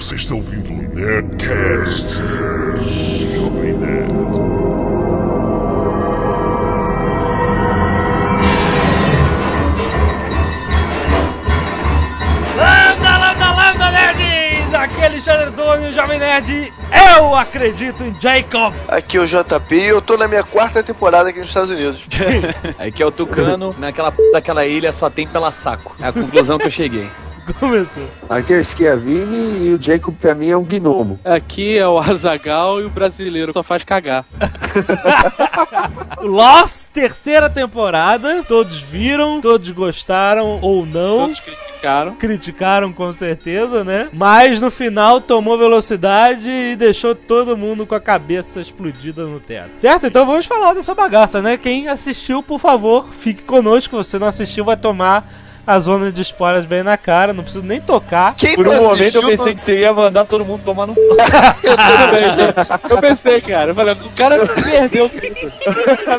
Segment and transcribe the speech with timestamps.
[0.00, 2.06] Você está ouvindo o Nerdcast
[3.34, 4.12] Jovem Nerd.
[12.56, 14.74] Lambda, lambda, lambda, nerds!
[14.74, 16.72] Aqui é Alexandre Antônio, Jovem Nerd.
[17.18, 18.74] Eu acredito em Jacob.
[18.88, 22.06] Aqui é o JP e eu tô na minha quarta temporada aqui nos Estados Unidos.
[22.78, 25.94] Aqui é o Tucano, naquela p daquela ilha só tem pela saco.
[26.00, 27.08] É a conclusão que eu cheguei.
[27.58, 28.08] Começou.
[28.28, 31.18] Aqui é o Schiavini e o Jacob pra mim é um gnomo.
[31.24, 34.24] Aqui é o Azagal e o brasileiro só faz cagar.
[36.20, 38.42] Lost, terceira temporada.
[38.44, 41.18] Todos viram, todos gostaram ou não.
[41.20, 42.14] Todos criticaram.
[42.16, 44.08] Criticaram com certeza, né?
[44.12, 49.70] Mas no final tomou velocidade e deixou todo mundo com a cabeça explodida no teto.
[49.74, 50.06] Certo?
[50.06, 51.56] Então vamos falar dessa bagaça, né?
[51.56, 53.96] Quem assistiu, por favor, fique conosco.
[53.96, 55.28] Você não assistiu, vai tomar
[55.66, 57.32] a zona de spoilers bem na cara.
[57.32, 58.34] Não preciso nem tocar.
[58.36, 61.00] Quem Por um momento eu pensei que você ia mandar todo mundo tomar no c.
[62.88, 63.70] Eu pensei, cara.
[63.70, 65.10] Eu falei, o cara perdeu.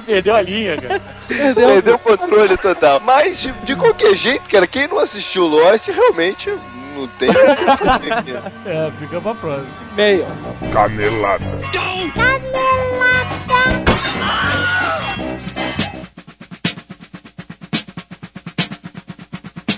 [0.05, 1.01] Perdeu a linha, cara.
[1.27, 1.67] Perdeu.
[1.67, 2.99] Perdeu o controle total.
[2.99, 6.49] Mas, de, de qualquer jeito, cara, quem não assistiu Lost realmente
[6.95, 7.29] não tem.
[8.65, 9.67] É, fica pra próxima.
[9.95, 10.25] Meio.
[10.71, 11.45] Canelada.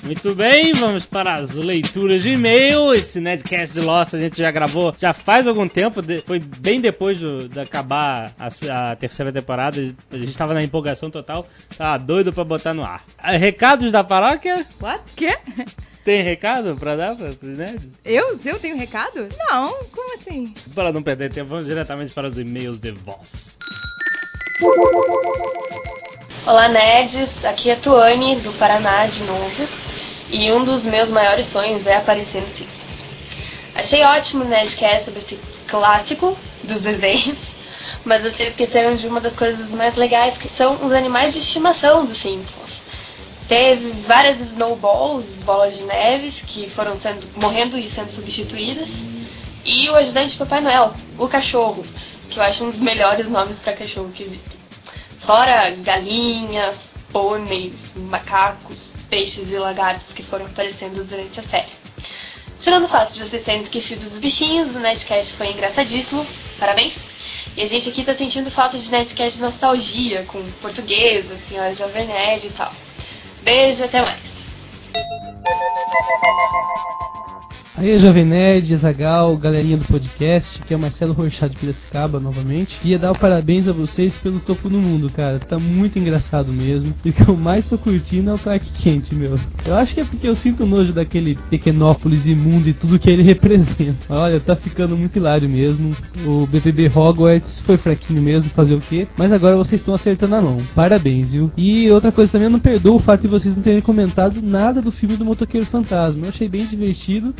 [0.03, 2.93] Muito bem, vamos para as leituras de e-mail.
[2.93, 6.81] Esse Nedcast de Lost a gente já gravou já faz algum tempo, de- foi bem
[6.81, 9.79] depois do- de acabar a, a terceira temporada.
[10.11, 13.03] A gente estava na empolgação total, tava doido pra botar no ar.
[13.17, 14.65] Ah, Recados da paróquia?
[14.81, 15.03] What?
[15.15, 15.37] Quê?
[16.03, 17.87] Tem recado pra dar para os nerds?
[18.03, 18.37] Eu?
[18.43, 19.29] Eu tenho recado?
[19.37, 20.53] Não, como assim?
[20.75, 23.57] Para não perder tempo, vamos diretamente para os e-mails de voz.
[26.45, 27.29] Olá, nerds.
[27.45, 29.65] Aqui é Tuane, do Paraná, de novo.
[30.29, 33.01] E um dos meus maiores sonhos é aparecer no Simpsons.
[33.73, 37.37] Achei ótimo o Nerdcast sobre esse clássico dos desenhos,
[38.03, 42.05] mas vocês esqueceram de uma das coisas mais legais, que são os animais de estimação
[42.05, 42.81] dos Simpsons.
[43.47, 48.89] Teve várias snowballs, bolas de neves, que foram sendo, morrendo e sendo substituídas.
[49.63, 51.85] E o ajudante de Papai Noel, o cachorro,
[52.29, 54.52] que eu acho um dos melhores nomes para cachorro que existem.
[55.25, 56.77] Fora galinhas,
[57.11, 61.71] pôneis, macacos, peixes e lagartos que foram aparecendo durante a série.
[62.59, 66.25] Tirando o fato de vocês terem esquecido dos bichinhos, o Nerdcast foi engraçadíssimo,
[66.59, 66.95] parabéns.
[67.55, 72.07] E a gente aqui tá sentindo falta de Nerdcast nostalgia, com português, a senhora Jovem
[72.07, 72.71] Nerd e tal.
[73.43, 74.19] Beijo, até mais.
[77.75, 82.77] Aí, Jovem Nerd, Zagal, galerinha do podcast, que é o Marcelo Rochado de Piracicaba novamente.
[82.83, 85.39] Ia dar parabéns a vocês pelo topo no mundo, cara.
[85.39, 86.93] Tá muito engraçado mesmo.
[87.03, 89.39] E o que eu mais tô curtindo é o Clark Kent, meu.
[89.65, 93.23] Eu acho que é porque eu sinto nojo daquele Pequenópolis imundo e tudo que ele
[93.25, 94.05] representa.
[94.07, 95.95] Olha, tá ficando muito hilário mesmo.
[96.27, 99.07] O BBB Hogwarts foi fraquinho mesmo, fazer o quê?
[99.17, 100.57] Mas agora vocês estão acertando a mão.
[100.75, 101.51] Parabéns, viu?
[101.57, 104.79] E outra coisa também, eu não perdoo o fato de vocês não terem comentado nada
[104.79, 106.27] do filme do Motoqueiro Fantasma.
[106.27, 107.33] Eu achei bem divertido.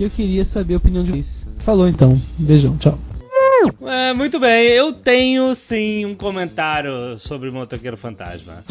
[0.00, 1.46] E eu queria saber a opinião de vocês.
[1.58, 2.14] Falou então.
[2.38, 2.74] Beijão.
[2.78, 2.98] Tchau.
[3.82, 8.64] É, muito bem, eu tenho sim um comentário sobre o Motoqueiro Fantasma.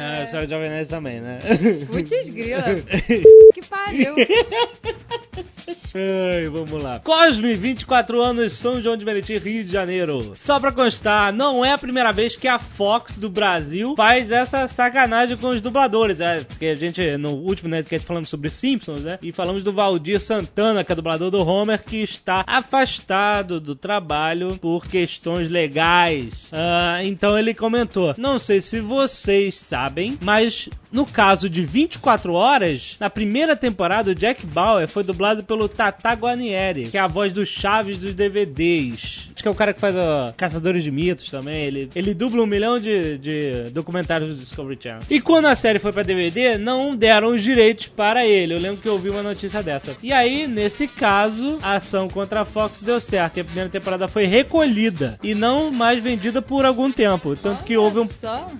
[0.00, 1.40] É, a senhora Jovem Nerd também, né?
[1.88, 2.62] Putz grila.
[3.52, 4.14] que pariu.
[5.68, 7.00] Ai, vamos lá.
[7.00, 10.32] Cosme, 24 anos, São João de Meriti, Rio de Janeiro.
[10.34, 14.66] Só pra constar, não é a primeira vez que a Fox do Brasil faz essa
[14.66, 19.18] sacanagem com os dubladores, é, porque a gente, no último Nerdcast falamos sobre Simpsons, né,
[19.20, 24.56] e falamos do Valdir Santana, que é dublador do Homer, que está afastado do trabalho
[24.58, 26.48] por questões legais.
[26.52, 32.96] Ah, então ele comentou, não sei se vocês sabem, mas no caso de 24 horas,
[32.98, 37.32] na primeira temporada, o Jack Bauer foi dublado pelo Tata Guarnieri, que é a voz
[37.32, 39.30] do Chaves dos DVDs.
[39.34, 41.64] Acho que é o cara que faz ó, Caçadores de Mitos também.
[41.64, 45.00] Ele, ele dubla um milhão de, de documentários do Discovery Channel.
[45.08, 48.52] E quando a série foi pra DVD, não deram os direitos para ele.
[48.54, 49.96] Eu lembro que eu ouvi uma notícia dessa.
[50.02, 53.36] E aí, nesse caso, a ação contra a Fox deu certo.
[53.36, 57.34] E a primeira temporada foi recolhida e não mais vendida por algum tempo.
[57.36, 58.08] Tanto que houve um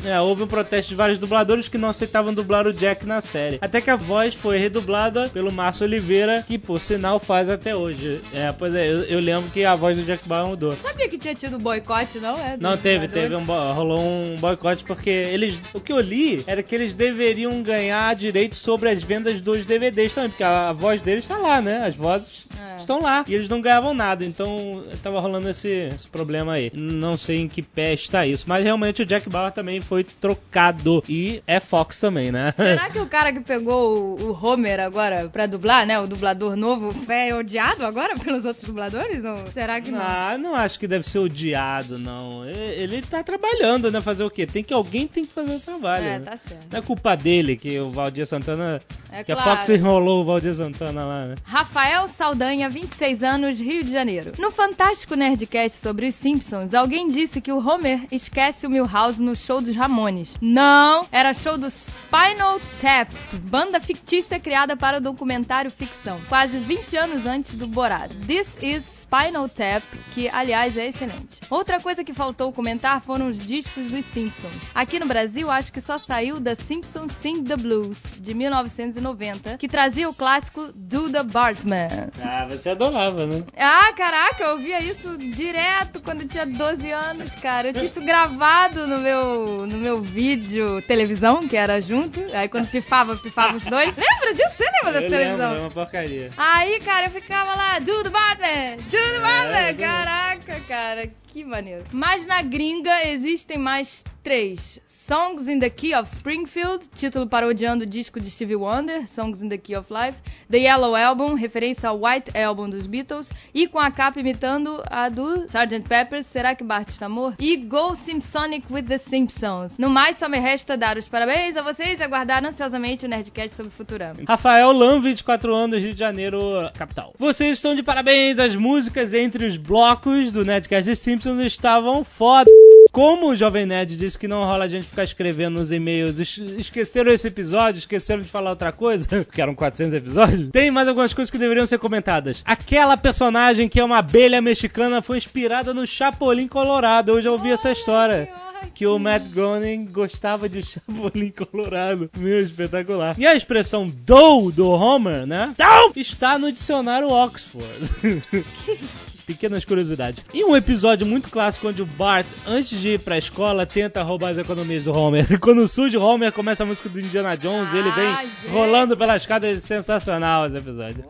[0.05, 3.59] é, houve um protesto de vários dubladores que não aceitavam dublar o Jack na série.
[3.61, 8.21] Até que a voz foi redublada pelo Márcio Oliveira, que por sinal faz até hoje.
[8.35, 10.73] É, pois é, eu, eu lembro que a voz do Jack Bauer mudou.
[10.73, 12.35] Sabia que tinha tido boicote, não?
[12.37, 15.61] É, Não, teve, teve um, rolou um boicote porque eles.
[15.75, 20.15] O que eu li era que eles deveriam ganhar direitos sobre as vendas dos DVDs
[20.15, 21.87] também, porque a, a voz deles tá lá, né?
[21.87, 22.77] As vozes É.
[22.81, 23.25] estão lá.
[23.29, 24.25] E eles não ganhavam nada.
[24.25, 26.71] Então tava rolando esse, esse problema aí.
[26.75, 28.45] Não sei em que pé está isso.
[28.49, 31.03] Mas realmente o Jack Bauer também foi trocado.
[31.09, 32.53] E é Fox também, né?
[32.57, 35.99] Será que o cara que pegou o, o Homer agora pra dublar, né?
[36.01, 36.68] O dublador novo,
[37.09, 39.25] é odiado agora pelos outros dubladores?
[39.25, 40.01] Ou será que não?
[40.01, 42.45] Ah, não acho que deve ser odiado, não.
[42.47, 44.01] Ele tá trabalhando, né?
[44.01, 44.47] Fazer o quê?
[44.47, 46.05] Tem que alguém tem que fazer o trabalho.
[46.05, 46.25] É, né?
[46.25, 46.67] tá certo.
[46.71, 48.81] Não é culpa dele que o Valdir Santana.
[49.11, 49.51] É que a claro.
[49.57, 51.35] Fox enrolou o Valdir Santana lá, né?
[51.43, 54.33] Rafael Saldanha, 26 anos, Rio de Janeiro.
[54.39, 59.35] No fantástico Nerdcast sobre os Simpsons, alguém disse que o Homer esquece o Milhouse no
[59.35, 60.35] show dos Ramones.
[60.41, 63.11] Não, era show do Spinal Tap,
[63.43, 68.09] banda fictícia criada para o documentário ficção, quase 20 anos antes do Borat.
[68.27, 69.83] This is Spinal Tap,
[70.13, 71.41] que aliás é excelente.
[71.49, 74.53] Outra coisa que faltou comentar foram os discos dos Simpsons.
[74.75, 79.67] Aqui no Brasil, acho que só saiu The Simpsons Sing the Blues, de 1990, que
[79.67, 82.11] trazia o clássico Do the Bartman.
[82.23, 83.43] Ah, você adorava, né?
[83.57, 87.69] Ah, caraca, eu ouvia isso direto quando eu tinha 12 anos, cara.
[87.69, 92.21] Eu tinha isso gravado no meu, no meu vídeo televisão, que era junto.
[92.35, 93.97] Aí quando pifava, pifava os dois.
[93.97, 94.55] Lembra disso?
[94.55, 95.51] Você lembra dessa televisão?
[95.51, 96.31] lembro, é uma porcaria.
[96.37, 99.73] Aí, cara, eu ficava lá, do the Batman, do Batman.
[99.73, 101.85] do- Caraca, cara, que maneiro.
[101.93, 104.81] Mas na gringa existem mais três.
[105.09, 109.49] Songs in the Key of Springfield, título parodiando o disco de Stevie Wonder, Songs in
[109.49, 110.19] the Key of Life.
[110.51, 113.31] The Yellow Album, referência ao White Album dos Beatles.
[113.55, 115.89] E com a capa imitando a do Sgt.
[115.89, 117.43] Pepper's, Será que Bart está morto?
[117.43, 119.79] E Go Simpsonic with the Simpsons.
[119.79, 123.57] No mais, só me resta dar os parabéns a vocês e aguardar ansiosamente o Nerdcast
[123.57, 124.21] sobre Futurama.
[124.29, 126.39] Rafael Lam, 24 anos, Rio de Janeiro,
[126.75, 127.15] capital.
[127.19, 132.51] Vocês estão de parabéns, as músicas entre os blocos do Nerdcast de Simpsons estavam foda.
[132.93, 136.39] Como o Jovem Nerd disse que não rola a gente ficar escrevendo nos e-mails, es-
[136.39, 141.13] esqueceram esse episódio, esqueceram de falar outra coisa, que eram 400 episódios, tem mais algumas
[141.15, 142.43] coisas que deveriam ser comentadas.
[142.45, 147.11] Aquela personagem que é uma abelha mexicana foi inspirada no Chapolin Colorado.
[147.13, 148.29] Eu já ouvi essa história
[148.75, 152.11] que o Matt Groening gostava de Chapolin Colorado.
[152.17, 153.15] Meu, espetacular.
[153.19, 155.55] E a expressão do do Homer, né?
[155.57, 157.67] Do está no dicionário Oxford.
[159.29, 160.25] Pequenas curiosidades.
[160.33, 164.31] E um episódio muito clássico onde o Bart, antes de ir pra escola, tenta roubar
[164.31, 165.27] as economias do Homer.
[165.39, 168.51] Quando surge o Homer, começa a música do Indiana Jones e ele vem Ah, gente.
[168.51, 169.63] rolando pelas escadas.
[169.63, 171.05] Sensacional esse episódio.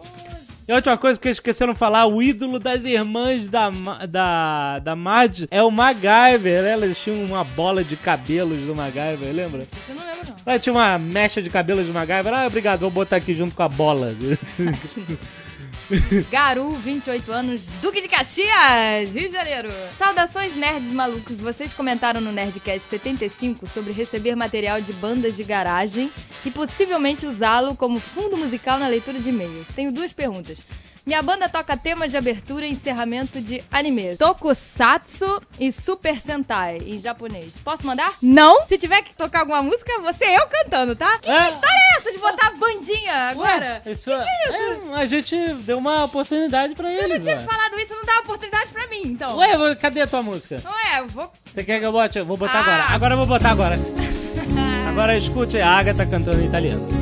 [0.67, 3.71] E a última coisa que esqueceram de falar, o ídolo das irmãs da,
[4.07, 6.73] da, da Marge é o MacGyver, né?
[6.73, 9.67] Elas tinham uma bola de cabelos do MacGyver, lembra?
[9.89, 10.37] Eu não lembro, não.
[10.45, 12.35] Ela tinha uma mecha de cabelos do MacGyver.
[12.35, 14.13] Ah, obrigado, vou botar aqui junto com a bola.
[16.31, 19.69] Garu, 28 anos, Duque de Caxias, Rio de Janeiro.
[19.97, 21.37] Saudações, nerds malucos.
[21.39, 26.11] Vocês comentaram no Nerdcast 75 sobre receber material de bandas de garagem
[26.45, 29.67] e possivelmente usá-lo como fundo musical na leitura de e-mails.
[29.75, 30.59] Tenho duas perguntas.
[31.07, 34.15] Minha banda toca temas de abertura e encerramento de anime.
[34.19, 37.51] Tokusatsu e Super Sentai, em japonês.
[37.65, 38.13] Posso mandar?
[38.21, 38.61] Não!
[38.67, 41.19] Se tiver que tocar alguma música, você eu cantando, tá?
[41.19, 41.49] Que Ah.
[41.49, 43.83] história é essa de botar bandinha agora?
[43.85, 47.95] Ué, isso é, é, a gente deu uma oportunidade pra Eu não tinha falado isso,
[47.95, 49.37] não dá oportunidade pra mim, então.
[49.37, 50.63] Ué, cadê a tua música?
[50.65, 51.31] Ué, eu vou.
[51.45, 52.19] Você quer que eu bote?
[52.19, 52.61] Eu Vou botar Ah.
[52.61, 52.83] agora.
[52.85, 53.77] Agora eu vou botar agora.
[54.89, 56.98] Agora escute a Agatha cantando em italiano.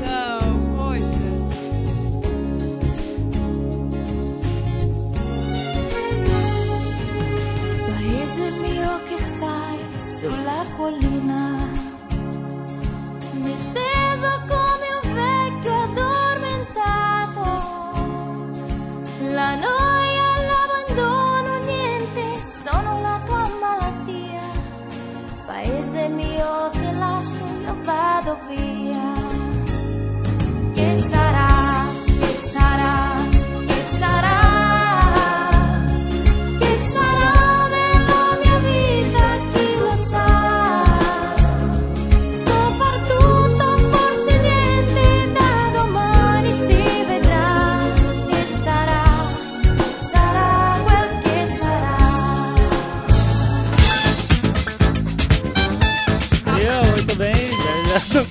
[28.44, 28.65] You.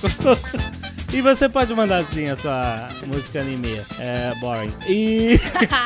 [1.12, 3.72] E você pode mandar sim a sua música anime.
[3.98, 4.72] É boring.
[4.86, 5.40] E.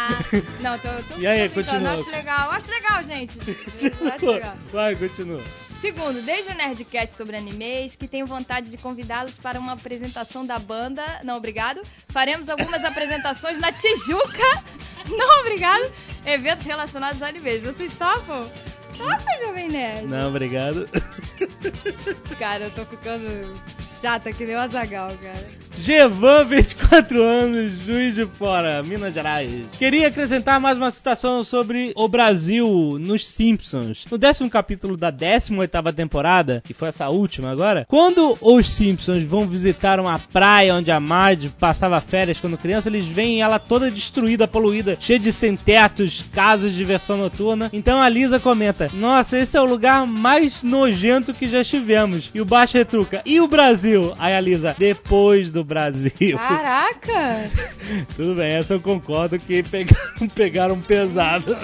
[0.60, 1.92] Não, tô, tô E aí, continua.
[1.92, 3.38] Acho legal, acho legal, gente.
[4.12, 4.56] Acho legal.
[4.72, 5.40] Vai, continua.
[5.80, 10.58] Segundo, desde o Nerdcast sobre animes, que tenho vontade de convidá-los para uma apresentação da
[10.58, 11.04] banda.
[11.22, 11.80] Não, obrigado.
[12.08, 14.64] Faremos algumas apresentações na Tijuca.
[15.08, 15.92] Não, obrigado.
[16.26, 17.62] Eventos relacionados a animes.
[17.62, 18.40] Vocês topam?
[18.98, 20.06] Topa, Jovem Nerd.
[20.06, 20.88] Não, obrigado.
[22.38, 25.60] Cara, eu tô ficando chata que nem o Azagal, cara.
[25.78, 29.50] Gevan, 24 anos, Juiz de Fora, Minas Gerais.
[29.78, 34.04] Queria acrescentar mais uma citação sobre o Brasil nos Simpsons.
[34.10, 39.46] No décimo capítulo da 18ª temporada, que foi essa última agora, quando os Simpsons vão
[39.46, 44.46] visitar uma praia onde a Marge passava férias quando criança, eles veem ela toda destruída,
[44.46, 47.70] poluída, cheia de sem-tetos, casas de diversão noturna.
[47.72, 52.30] Então a Lisa comenta, nossa, esse é o lugar mais nojento que já estivemos.
[52.34, 53.89] E o Baixo retruca, e o Brasil?
[54.18, 56.36] Aí a Lisa, depois do Brasil.
[56.38, 57.50] Caraca!
[58.16, 61.56] Tudo bem, essa eu concordo que pegaram, pegaram pesado.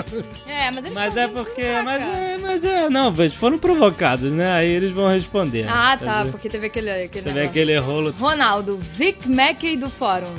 [0.46, 1.62] É, mas eles Mas é porque.
[1.84, 2.88] Mas é, mas é.
[2.90, 4.52] Não, eles foram provocados, né?
[4.52, 5.66] Aí eles vão responder.
[5.68, 7.50] Ah, tá, dizer, porque teve aquele, aquele Teve negócio.
[7.50, 8.14] aquele rolo.
[8.18, 10.34] Ronaldo, Vic Mackey do Fórum.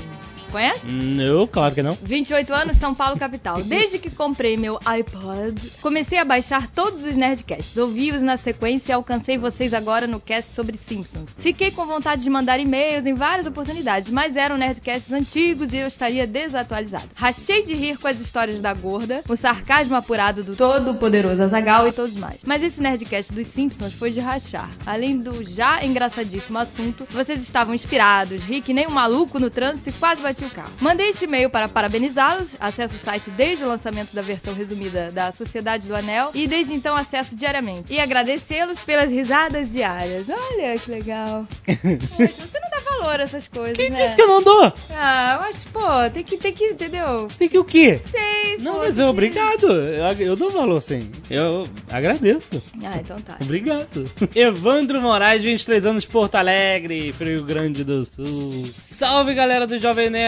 [0.58, 0.88] Conhece?
[1.20, 1.96] Eu, claro que não.
[2.02, 3.62] 28 anos, São Paulo, capital.
[3.62, 7.78] Desde que comprei meu iPod, comecei a baixar todos os Nerdcasts.
[7.78, 11.30] Ouvi-os na sequência e alcancei vocês agora no cast sobre Simpsons.
[11.38, 15.88] Fiquei com vontade de mandar e-mails em várias oportunidades, mas eram Nerdcasts antigos e eu
[15.88, 17.08] estaria desatualizado.
[17.14, 21.92] Rachei de rir com as histórias da gorda, o sarcasmo apurado do todo-poderoso Azagal e
[21.92, 22.38] todos mais.
[22.44, 24.72] Mas esse Nerdcast dos Simpsons foi de rachar.
[24.88, 29.90] Além do já engraçadíssimo assunto, vocês estavam inspirados, ri que nem um maluco no trânsito
[29.90, 30.72] e quase bati carro.
[30.82, 35.32] Mandei este e-mail para parabenizá-los, acesso o site desde o lançamento da versão resumida da
[35.32, 37.94] Sociedade do Anel e desde então acesso diariamente.
[37.94, 40.26] E agradecê-los pelas risadas diárias.
[40.30, 41.46] Olha que legal.
[42.18, 44.04] Poxa, você não dá valor a essas coisas, Quem né?
[44.04, 44.74] disse que eu não dou?
[44.96, 47.28] Ah, eu acho, pô, tem que, tem que, entendeu?
[47.38, 48.00] Tem que o quê?
[48.10, 49.68] Sei, Não, pô, mas eu, que- obrigado.
[49.72, 51.10] Eu, eu dou valor, sim.
[51.30, 52.62] Eu agradeço.
[52.84, 53.38] Ah, então tá.
[53.42, 54.10] Obrigado.
[54.36, 58.70] Evandro Moraes, 23 anos, Porto Alegre, Rio Grande do Sul.
[58.84, 60.27] Salve galera do Jovem Nerd!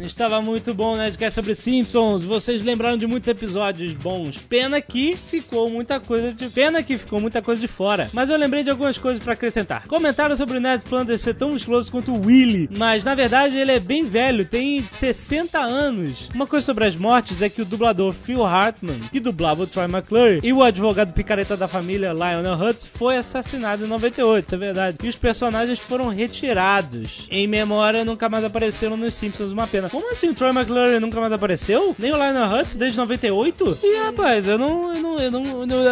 [0.00, 2.24] Estava muito bom o Nerdcast sobre Simpsons.
[2.24, 4.38] Vocês lembraram de muitos episódios bons.
[4.38, 6.48] Pena que ficou muita coisa de.
[6.50, 8.08] Pena que ficou muita coisa de fora.
[8.12, 9.86] Mas eu lembrei de algumas coisas pra acrescentar.
[9.86, 12.68] Comentaram sobre o Ned Flanders ser tão musculoso quanto o Willy.
[12.76, 16.28] Mas na verdade ele é bem velho, tem 60 anos.
[16.34, 19.86] Uma coisa sobre as mortes é que o dublador Phil Hartman, que dublava o Troy
[19.86, 24.58] McClure, e o advogado picareta da família Lionel Hutz foi assassinado em 98, isso é
[24.58, 24.98] verdade.
[25.02, 27.26] E os personagens foram retirados.
[27.30, 28.44] Em memória, nunca mais
[28.88, 29.90] apareceram nos Simpsons, uma pena.
[29.90, 31.94] Como assim o Troy McClure nunca mais apareceu?
[31.98, 33.78] Nem o Lionel Hutz desde 98?
[33.82, 34.94] Ih, rapaz, eu não.
[34.94, 35.18] Eu não.
[35.18, 35.44] Eu não.
[35.44, 35.84] Eu não,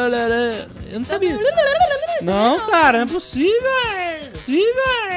[0.91, 1.39] eu não sabia.
[2.23, 3.53] Não, cara, não é possível.
[4.33, 5.16] Possível.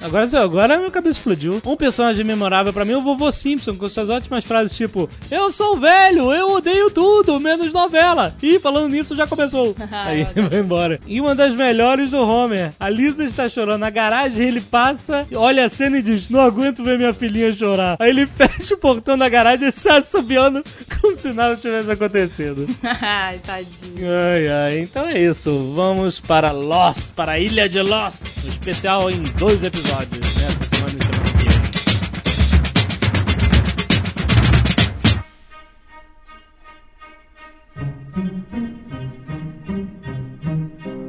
[0.00, 1.60] Agora, agora minha cabeça explodiu.
[1.64, 5.50] Um personagem memorável pra mim é o vovô Simpson, com suas ótimas frases tipo: Eu
[5.52, 8.34] sou velho, eu odeio tudo, menos novela.
[8.42, 9.74] E falando nisso, já começou.
[9.92, 11.00] Aí vai embora.
[11.06, 15.64] E uma das melhores do Homer: a Lisa está chorando na garagem, ele passa, olha
[15.64, 17.96] a cena e diz: Não aguento ver minha filhinha chorar.
[17.98, 20.62] Aí ele fecha o portão da garagem e sai subiando
[21.00, 22.66] como se nada tivesse acontecido.
[22.82, 24.08] Ai, tadinho.
[24.08, 25.72] Ai, ai, então é isso.
[25.74, 28.22] Vamos para Lost, para a Ilha de Lost.
[28.44, 30.46] Um especial em dois episódios, né?
[30.72, 31.58] Semana que vem.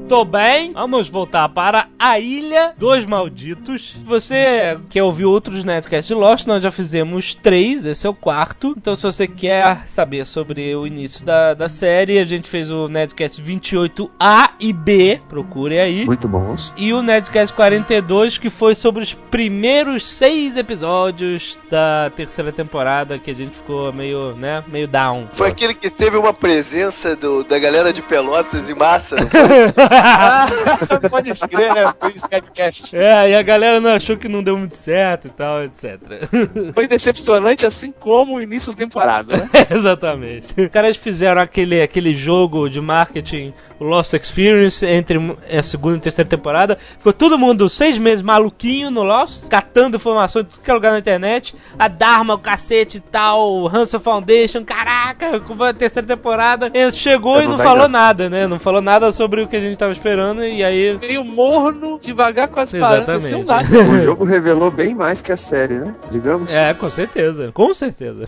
[0.09, 3.95] Tô bem, vamos voltar para a Ilha dos Malditos.
[4.03, 6.47] Você quer ouvir outros Netcasts de Lost?
[6.47, 8.73] Nós já fizemos três, esse é o quarto.
[8.75, 12.87] Então, se você quer saber sobre o início da, da série, a gente fez o
[12.87, 16.07] Netcast 28A e B, procure aí.
[16.07, 16.73] Muito bons.
[16.75, 23.29] E o Nerdcast 42, que foi sobre os primeiros seis episódios da terceira temporada, que
[23.29, 25.27] a gente ficou meio, né, meio down.
[25.33, 29.15] Foi aquele que teve uma presença do, da galera de Pelotas em massa.
[29.17, 29.98] não foi?
[31.09, 31.93] Pode escrever, né?
[31.99, 32.95] Foi o Skypecast.
[32.95, 35.99] É, e a galera não achou que não deu muito certo e tal, etc.
[36.73, 39.49] Foi decepcionante, assim como o início da temporada, né?
[39.69, 40.47] Exatamente.
[40.59, 45.19] Os caras fizeram aquele, aquele jogo de marketing, o Lost Experience, entre
[45.51, 46.77] a segunda e terceira temporada.
[46.97, 50.91] Ficou todo mundo seis meses maluquinho no Lost, catando informações de tudo que é lugar
[50.91, 51.55] na internet.
[51.77, 56.71] A Dharma, o cacete e tal, o Hanson Foundation, caraca, com a terceira temporada.
[56.73, 58.47] Ele chegou Eu e não não falou nada, né?
[58.47, 60.97] Não falou nada sobre o que a gente tava esperando e aí...
[60.99, 63.47] Meio morno, devagar com as paradas, Exatamente.
[63.47, 63.91] nada.
[63.91, 65.95] O jogo revelou bem mais que a série, né?
[66.09, 66.53] Digamos.
[66.53, 68.27] É, com certeza, com certeza.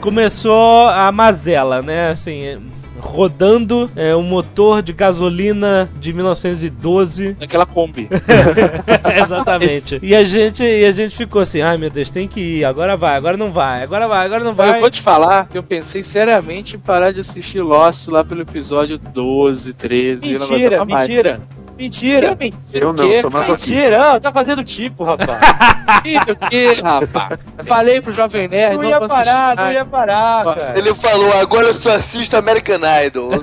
[0.00, 2.10] Começou a mazela, né?
[2.10, 2.60] Assim,
[2.98, 7.36] rodando é, um motor de gasolina de 1912.
[7.40, 8.08] Naquela Kombi.
[9.22, 9.98] Exatamente.
[10.02, 12.96] E a gente, e a gente ficou assim, ai meu Deus, tem que ir, agora
[12.96, 14.80] vai, agora não vai, agora vai, agora não Mas eu vai.
[14.80, 18.98] vou te falar que eu pensei seriamente em parar de assistir Lost lá pelo episódio
[18.98, 20.32] 12, 13.
[20.32, 22.38] eu não Mentira, mais.
[22.38, 22.62] mentira.
[22.72, 23.70] Eu não, sou masoquista.
[23.70, 23.98] Mentira!
[24.12, 25.38] Não, tá fazendo tipo, rapaz.
[26.04, 27.38] Mentira o quê, rapaz?
[27.66, 28.76] Falei pro Jovem Nerd.
[28.76, 30.72] Não ia vou parar, não ia parar, cara.
[30.76, 33.30] Ele falou, agora eu só assisto American Idol.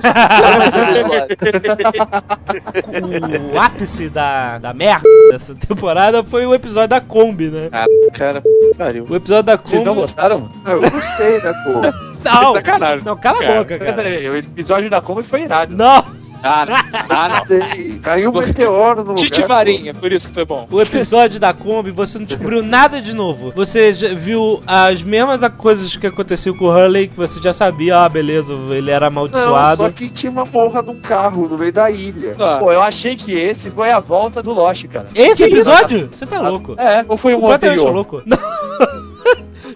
[3.52, 7.68] O ápice da, da merda dessa temporada foi o episódio da Kombi, né?
[7.72, 7.84] Ah,
[8.16, 8.42] cara,
[8.76, 9.06] pariu.
[9.08, 9.70] O episódio da Kombi.
[9.70, 10.50] Vocês não gostaram?
[10.64, 11.82] Ah, Eu gostei da cor.
[12.24, 13.04] Não, Sacanagem.
[13.04, 13.92] não, cala a Cara, boca, cara.
[13.94, 15.74] Peraí, o episódio da Kombi foi irado.
[15.74, 16.04] Não,
[16.42, 16.74] Ah, não.
[17.10, 17.98] Ah, não.
[18.00, 19.56] Caiu um meteoro no Tite lugar.
[19.56, 20.66] Varinha, por isso que foi bom.
[20.70, 23.52] o episódio da Kombi você não descobriu nada de novo.
[23.54, 27.98] Você já viu as mesmas coisas que aconteciam com o Hurley, que você já sabia,
[28.04, 29.76] ah, beleza, ele era Não, amaldiçoado.
[29.76, 32.34] só que tinha uma porra de um carro no meio da ilha.
[32.38, 35.06] Ah, Pô, eu achei que esse foi a volta do Lost, cara.
[35.14, 36.08] Esse episódio?
[36.12, 36.74] Você tá louco.
[36.78, 37.94] É, ou foi um Completamente anterior?
[37.94, 38.22] louco.
[38.26, 39.09] Não.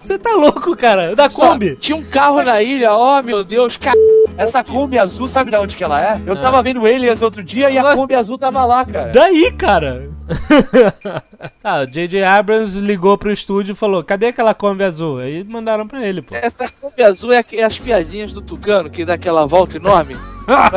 [0.01, 1.15] Você tá louco, cara.
[1.15, 1.75] Da só, Kombi.
[1.75, 3.97] Tinha um carro na ilha, ó meu Deus, cara.
[4.37, 6.21] Essa Kombi azul, sabe de onde que ela é?
[6.25, 6.37] Eu Ah.
[6.37, 9.11] tava vendo Aliens outro dia e a Kombi azul tava lá, cara.
[9.11, 10.09] Daí, cara.
[11.63, 12.23] ah, o J.J.
[12.23, 15.19] Abrams ligou pro estúdio e falou: cadê aquela Kombi azul?
[15.19, 16.35] Aí mandaram pra ele, pô.
[16.35, 20.15] Essa Kombi azul é, é as piadinhas do Tucano, que dá aquela volta enorme.
[20.47, 20.69] Né?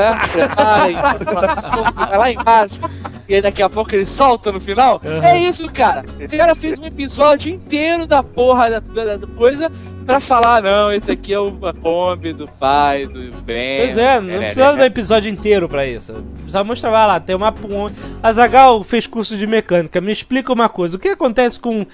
[1.94, 2.74] Vai lá embaixo.
[3.28, 5.00] E aí daqui a pouco ele solta no final.
[5.04, 5.22] Uhum.
[5.22, 6.04] É isso, cara.
[6.20, 9.70] O cara fez um episódio inteiro da porra da, da- da coisa
[10.06, 13.80] pra falar, não, esse aqui é o a Kombi do pai, do bem.
[13.84, 16.14] Pois é, não precisava do episódio inteiro pra isso.
[16.36, 17.94] Precisava mostrar, vai lá, tem uma ponte.
[18.22, 20.00] A Zagal fez curso de mecânica.
[20.00, 21.84] Me explica uma coisa: o que acontece com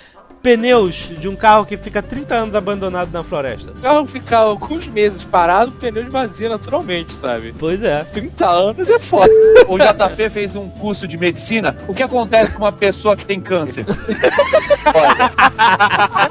[0.45, 3.71] pneus de um carro que fica 30 anos abandonado na floresta?
[3.71, 7.55] O carro ficar alguns meses parado, o pneu esvazia naturalmente, sabe?
[7.59, 8.05] Pois é.
[8.05, 9.33] 30 anos é foda.
[9.67, 11.75] O JP fez um curso de medicina.
[11.89, 13.87] O que acontece com uma pessoa que tem câncer?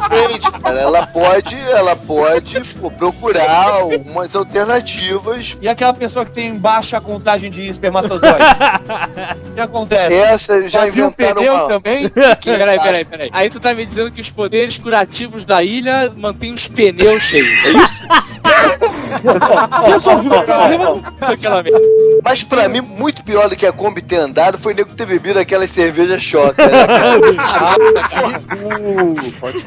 [0.03, 0.79] Depende, cara.
[0.79, 5.57] Ela pode, ela pode pô, procurar algumas alternativas.
[5.59, 8.47] E aquela pessoa que tem baixa contagem de espermatozoides?
[9.53, 10.15] O que acontece?
[10.15, 11.67] Essa já Fazia um inventaram pneu uma...
[11.67, 12.09] também?
[12.09, 13.29] Peraí, peraí, peraí.
[13.31, 17.65] Aí tu tá me dizendo que os poderes curativos da ilha mantêm os pneus cheios,
[17.65, 18.03] é isso?
[19.85, 21.79] Resolvi o problema daquela merda.
[22.23, 25.05] Mas pra mim, muito pior do que a Kombi ter andado foi o nego ter
[25.05, 26.65] bebido aquela cerveja choca.
[26.67, 27.19] Né, cara?
[28.63, 29.15] Uh,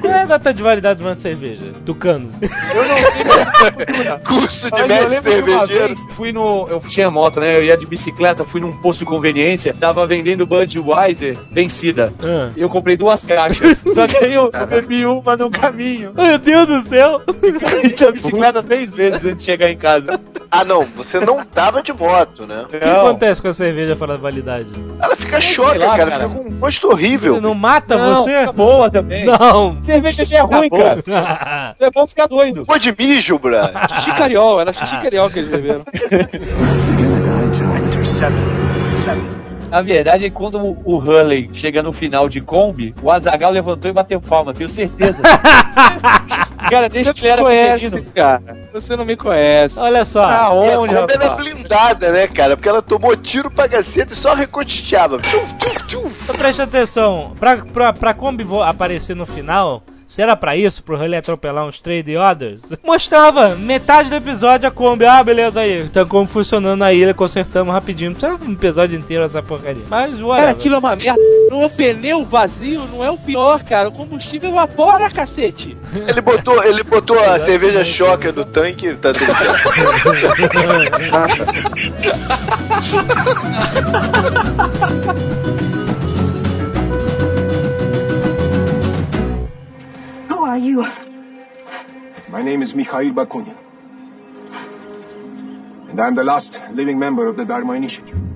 [0.00, 1.72] Qual é a data de validade de uma cerveja?
[1.84, 2.30] Tucano.
[4.24, 5.94] Curso de Mas eu médico lembro que uma cervejeiro.
[5.94, 6.66] vez fui no.
[6.68, 7.56] Eu tinha moto, né?
[7.56, 12.12] Eu ia de bicicleta, fui num posto de conveniência, tava vendendo Budweiser vencida.
[12.22, 12.50] Ah.
[12.56, 13.84] Eu comprei duas caixas.
[13.92, 14.66] Só que comprei tá, tá.
[14.66, 15.58] bebi uma no tá.
[15.60, 16.12] caminho.
[16.14, 17.22] Meu Deus do céu!
[17.82, 20.20] Eu tinha bicicleta três vezes antes de chegar em casa.
[20.50, 22.62] Ah, não, você não tava de moto, né?
[22.64, 24.68] O que acontece com a cerveja fora da validade?
[25.00, 27.34] Ela fica choca, lá, cara, cara, fica com um gosto horrível.
[27.34, 28.40] Você não mata não, você?
[28.40, 29.24] Fica boa também.
[29.24, 29.74] Não.
[29.74, 31.74] Cerveja já é ruim, tá cara.
[31.76, 32.64] Você é bom ficar doido.
[32.64, 33.56] Pô de mijo, bro.
[34.00, 34.10] Xixi
[34.60, 35.06] era xixi que
[35.38, 35.84] eles beberam.
[37.86, 39.35] Interceptor
[39.70, 43.94] na verdade, é quando o Hurley chega no final de Kombi, o Azagal levantou e
[43.94, 45.22] bateu palma, tenho certeza.
[46.70, 48.12] cara, desde que ele era conhece, pequenino.
[48.12, 48.56] cara.
[48.72, 49.78] Você não me conhece.
[49.78, 50.24] Olha só.
[50.24, 52.56] Aonde, tá a Kombi era é blindada, né, cara?
[52.56, 55.18] Porque ela tomou tiro pra gaceta e só recosteava.
[55.18, 56.22] Tchuf, tchuf, tchuf.
[56.24, 57.32] Então, preste atenção.
[57.38, 61.80] Pra, pra, pra Kombi aparecer no final, se era pra isso, pro Hurley atropelar uns
[61.80, 66.92] trade others, mostrava metade do episódio a Kombi, ah, beleza aí, tá como funcionando na
[66.92, 69.82] ilha, consertamos rapidinho, não precisa um episódio inteiro essa porcaria.
[69.88, 70.50] Mas, Cara, whatever.
[70.50, 71.20] aquilo é uma merda.
[71.50, 73.88] No pneu vazio não é o pior, cara.
[73.88, 75.76] O combustível evapora, cacete.
[76.06, 79.56] Ele botou, ele botou a cerveja choca no tanque, tá tudo certo.
[90.56, 90.86] are you?
[92.28, 93.56] My name is Mikhail Bakunin.
[95.90, 98.35] And I'm the last living member of the Dharma Initiative.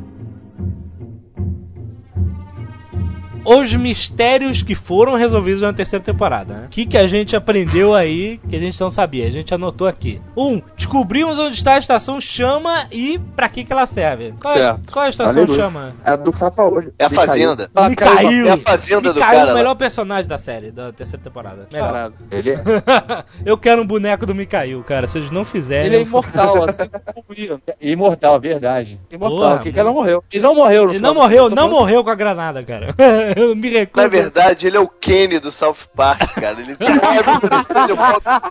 [3.44, 6.62] Os mistérios que foram resolvidos na terceira temporada, né?
[6.66, 9.26] O que, que a gente aprendeu aí que a gente não sabia?
[9.26, 10.20] A gente anotou aqui.
[10.37, 14.35] Um, descobrimos onde está a estação chama e pra que, que ela serve.
[14.40, 15.61] Qual, é, qual é a estação Aleluia.
[15.61, 15.94] chama?
[16.05, 16.92] É a do Papa hoje.
[16.98, 17.29] É a Me caiu.
[17.29, 17.70] fazenda.
[17.88, 18.48] Micael.
[18.48, 21.66] É a fazenda do cara o melhor personagem da série, da terceira temporada.
[21.72, 21.87] Melhor.
[21.87, 22.14] Caralho.
[22.31, 22.61] Ele é.
[23.44, 25.07] Eu quero um boneco do Mikael, cara.
[25.07, 25.87] Se eles não fizerem.
[25.87, 27.61] Ele é imortal, assim como.
[27.81, 29.00] Imortal, verdade.
[29.11, 29.38] Imortal.
[29.38, 30.22] Porra, O que que ela morreu?
[30.33, 32.94] Ele não morreu, no Ele não morreu, não morreu com a granada, cara.
[33.36, 34.08] Eu me Na recuso.
[34.08, 36.60] verdade, ele é o Kenny do South Park, cara.
[36.60, 38.42] Ele ele volta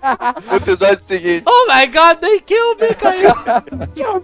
[0.49, 1.43] no episódio seguinte.
[1.47, 3.35] Oh my god, they killed Mikael.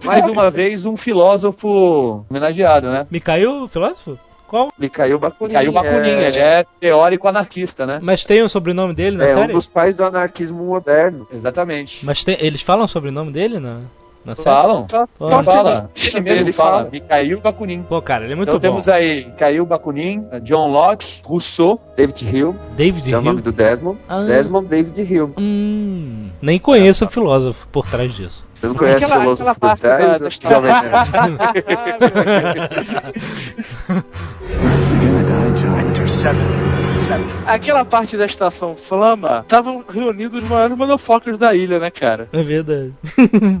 [0.04, 3.06] Mais uma vez, um filósofo homenageado, né?
[3.10, 4.18] Mikael, filósofo?
[4.48, 4.70] Qual?
[4.78, 5.54] Me caiu Bakunin.
[5.54, 6.28] Caiu Bakunin, é...
[6.28, 7.98] ele é teórico anarquista, né?
[8.00, 9.52] Mas tem o sobrenome dele na É um série?
[9.52, 11.26] dos pais do anarquismo moderno.
[11.32, 12.06] Exatamente.
[12.06, 13.80] Mas tem- eles falam o nome dele na,
[14.26, 14.34] Não.
[14.34, 14.86] Falam.
[14.90, 15.88] Só, Pô, só Fala.
[15.94, 16.78] Ele mesmo Ele fala.
[16.78, 16.88] fala.
[16.90, 17.82] Mikhail Bakunin.
[17.82, 18.62] Pô, cara, ele é muito então bom.
[18.74, 21.80] temos aí Mikhail Bakunin, John Locke, Rousseau.
[21.96, 23.44] David Hume, David que é o nome Hill.
[23.44, 23.98] do Desmond.
[24.08, 24.22] Ah.
[24.24, 25.34] Desmond David Hume.
[25.38, 28.44] Hum, nem conheço o filósofo por trás disso.
[28.60, 30.20] Você não conhece Aquela- o filósofo por trás?
[30.20, 30.72] da- da Jovem
[37.08, 37.24] Nerd?
[37.24, 37.24] Actor 7.
[37.24, 37.24] 7.
[37.46, 42.28] Aquela parte da estação Flama, estavam reunidos os maiores motherfuckers da ilha, né, cara?
[42.32, 42.92] É verdade.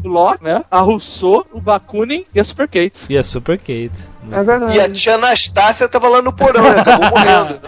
[0.04, 0.64] O Locke, né?
[0.70, 3.06] A Rousseau, o Bakunin e a Super Kate.
[3.08, 4.06] E a Super Kate.
[4.30, 4.76] É verdade.
[4.76, 6.80] E a tia Anastácia tava lá no porão, né?
[6.80, 7.60] Acabou morrendo.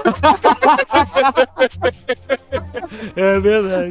[3.16, 3.90] É verdade.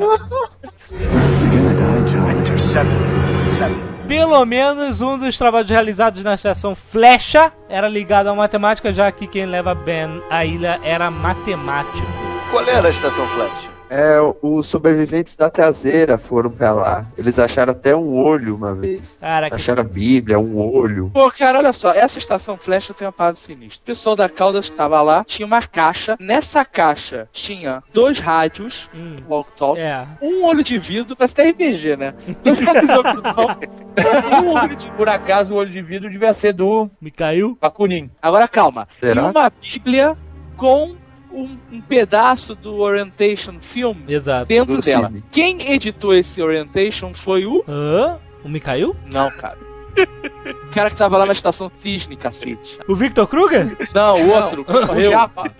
[2.29, 2.89] Actor 7.
[3.49, 3.96] 7.
[4.07, 9.27] Pelo menos um dos trabalhos realizados na estação Flecha era ligado à matemática, já que
[9.27, 12.07] quem leva Ben à ilha era matemático.
[12.49, 13.76] Qual era a estação Flash?
[13.89, 17.05] É, os sobreviventes da traseira foram pra lá.
[17.17, 19.17] Eles acharam até um olho uma vez.
[19.19, 19.55] Cara, que...
[19.55, 21.09] Acharam a Bíblia, um olho.
[21.13, 23.81] Pô, cara, olha só, essa estação Flash tem uma parada sinistra.
[23.81, 26.17] O pessoal da Caldas estava lá, tinha uma caixa.
[26.19, 30.05] Nessa caixa tinha dois rádios, Hum, walk talk, é.
[30.21, 32.13] um olho de vidro, parece até RPG, né?
[32.43, 33.69] Dois rádios walkie-talkie,
[34.43, 37.57] um olho de Por acaso o olho de vidro devia ser do Me caiu?
[37.59, 38.09] Bakunin.
[38.21, 38.87] Agora calma.
[38.99, 39.21] Será?
[39.21, 40.17] E uma Bíblia
[40.55, 40.95] com
[41.31, 44.47] um, um pedaço do Orientation Film Exato.
[44.47, 45.03] dentro Do dela.
[45.05, 45.23] cisne.
[45.31, 47.63] Quem editou esse Orientation foi o.
[47.67, 48.17] Hã?
[48.43, 48.95] O me caiu?
[49.11, 49.57] Não, cara.
[49.97, 52.77] O cara que tava lá na estação Cisne, cacete.
[52.87, 53.75] O Victor Kruger?
[53.93, 54.65] Não, o outro.
[54.67, 55.03] O.
[55.03, 55.51] Japa.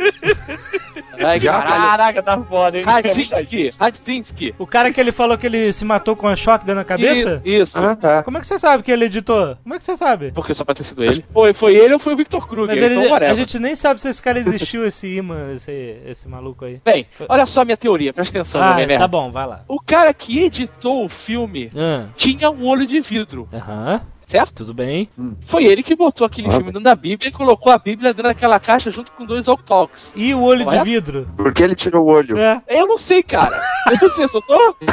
[1.19, 1.39] Ai.
[1.39, 2.84] Caraca, tá foda, hein?
[2.84, 3.69] Radzinski.
[3.80, 4.56] Radzinski.
[4.60, 7.41] O cara que ele falou que ele se matou com a shotgun na cabeça?
[7.43, 7.80] Isso, isso.
[7.80, 8.21] Ah, tá.
[8.23, 9.58] Como é que você sabe que ele editou?
[9.63, 10.32] Como é que você sabe?
[10.32, 11.26] Porque só pode ter sido ele.
[11.34, 12.76] Foi, foi ele ou foi o Victor Kruger?
[12.76, 13.32] Mas ele, então, whatever.
[13.32, 15.71] a gente nem sabe se esse cara existiu, esse imã, esse,
[16.06, 16.80] esse maluco aí.
[16.86, 19.00] Bem, olha só a minha teoria, presta atenção, Ah, Jovem Nerd.
[19.00, 19.62] tá bom, vai lá.
[19.67, 24.53] O cara que editou o filme Ah, tinha um olho de vidro, Aham, certo?
[24.53, 25.09] tudo bem.
[25.47, 26.51] Foi ele que botou aquele Ah.
[26.51, 30.11] filme dentro da Bíblia e colocou a Bíblia dentro daquela caixa junto com dois Talks.
[30.15, 31.27] E o olho de vidro?
[31.35, 32.37] Por que ele tirou o olho?
[32.37, 32.61] É.
[32.67, 33.59] Eu não sei, cara.
[33.89, 34.75] Eu não sei, só tô.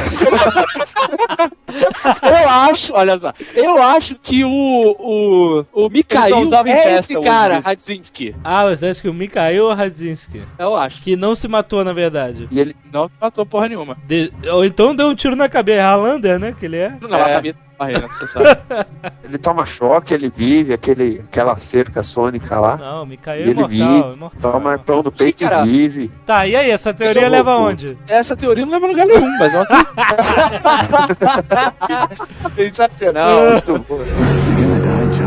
[2.23, 3.33] eu acho, olha só.
[3.55, 4.51] Eu acho que o.
[4.99, 8.35] O, o Mikhail usava em é festa, esse cara, Radzinski.
[8.45, 10.43] Ah, você acha que o Mikhail Radzinski?
[10.59, 11.03] Eu acho.
[11.03, 12.47] Que não se matou, na verdade.
[12.51, 13.97] E ele Não matou porra nenhuma.
[14.07, 15.83] De- Ou então deu um tiro na cabeça.
[15.83, 16.55] Highlander, né?
[16.59, 16.97] Que ele é.
[17.01, 17.35] Não, a É.
[17.35, 18.47] cabeça barreira, você sabe.
[19.25, 22.77] Ele toma choque, ele vive, aquele, aquela cerca sônica lá.
[22.77, 24.53] Não, E é ele imortal, vive, imortal.
[24.53, 26.13] toma arpão do peito Sim, e vive.
[26.27, 27.69] Tá, e aí, essa teoria é leva louco.
[27.69, 27.99] aonde?
[28.07, 29.85] Essa teoria não leva a lugar nenhum, mas é uma teoria.
[32.57, 33.51] Sensacional.
[33.53, 34.01] Muito bom.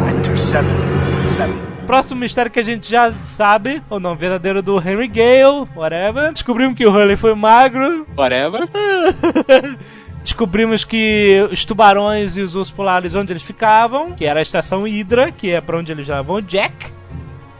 [0.10, 0.66] Actor 7.
[1.36, 1.54] 7.
[1.86, 6.34] Próximo mistério que a gente já sabe, ou não, verdadeiro do Henry Gale, whatever.
[6.34, 8.06] Descobrimos que o Hurley foi magro.
[8.18, 8.68] Whatever.
[10.28, 14.84] Descobrimos que os tubarões e os ursos polares, onde eles ficavam, que era a estação
[14.84, 16.92] Hydra, que é pra onde eles levam o Jack.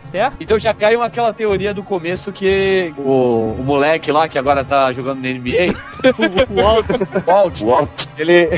[0.04, 0.36] Certo?
[0.42, 4.92] Então já caiu aquela teoria do começo que o, o moleque lá, que agora tá
[4.92, 5.74] jogando na NBA,
[6.18, 6.86] O Walt.
[6.90, 8.06] o Walt, Walt.
[8.18, 8.50] ele.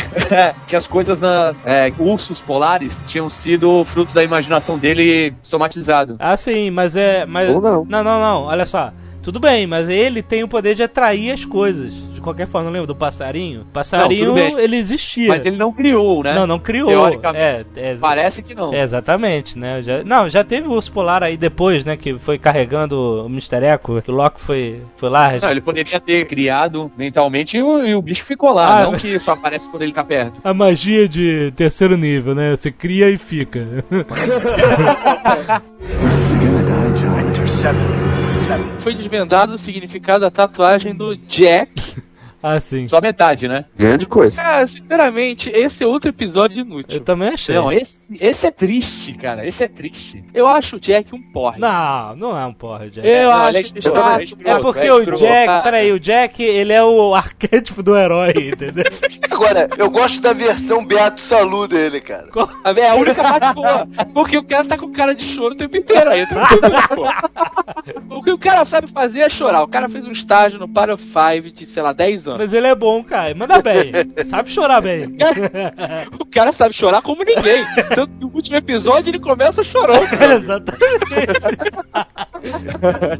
[0.68, 1.54] que as coisas na.
[1.64, 6.16] é, ursos polares tinham sido fruto da imaginação dele somatizado.
[6.18, 7.28] Ah, sim, mas é.
[7.28, 7.48] Mas...
[7.50, 7.86] Ou não.
[7.88, 8.42] Não, não, não.
[8.46, 8.92] Olha só.
[9.22, 11.94] Tudo bem, mas ele tem o poder de atrair as coisas.
[12.20, 13.66] De qualquer forma, lembra do passarinho?
[13.72, 15.30] Passarinho, Não, ele existia.
[15.30, 16.34] Mas ele não criou, né?
[16.36, 16.90] Não, não criou.
[16.90, 17.40] Teoricamente.
[17.78, 18.74] É, é, Parece que não.
[18.74, 19.82] é, exatamente, né?
[19.82, 21.96] Já, não, já teve o urso polar aí depois, né?
[21.96, 23.64] Que foi carregando o Mr.
[23.66, 25.32] Echo, que o Loki foi, foi lá.
[25.42, 28.94] Não, ele poderia ter criado mentalmente e o, e o bicho ficou lá, Ah, não
[28.94, 30.42] que só aparece quando ele tá perto.
[30.44, 32.52] A magia de terceiro nível, né?
[32.52, 33.66] Você cria e fica.
[37.18, 37.78] Actor 7.
[38.40, 38.64] 7.
[38.80, 41.72] Foi desvendado o significado da tatuagem do Jack.
[42.42, 42.88] Assim.
[42.88, 43.66] Só metade, né?
[43.78, 44.42] Grande coisa.
[44.42, 47.02] Cara, sinceramente, esse é outro episódio Eu inútil.
[47.02, 47.56] também achei.
[47.56, 49.46] Não, esse, esse é triste, cara.
[49.46, 50.24] Esse é triste.
[50.34, 51.60] Eu acho o Jack um porre.
[51.60, 53.08] Não, não é um porra, Jack.
[53.08, 54.38] Eu Não, acho ele é chato.
[54.46, 54.50] é.
[54.52, 55.06] É porque é o.
[55.16, 58.86] Jack, peraí, o Jack, ele é o arquétipo do herói, entendeu?
[59.40, 62.28] Agora, eu gosto da versão Beato Salu dele, cara.
[62.76, 63.88] É a única parte boa.
[64.14, 66.26] Porque o cara tá com cara de choro o tempo inteiro aí.
[66.28, 68.18] pô.
[68.18, 69.64] O que o cara sabe fazer é chorar.
[69.64, 72.40] O cara fez um estágio no Para 5 de, sei lá, 10 anos.
[72.40, 73.34] Mas ele é bom, cara.
[73.34, 73.94] Manda bem.
[74.26, 75.06] Sabe chorar bem.
[76.20, 77.64] O cara sabe chorar como ninguém.
[77.96, 80.04] Tanto que no último episódio ele começa chorando.
[80.36, 81.06] Exatamente.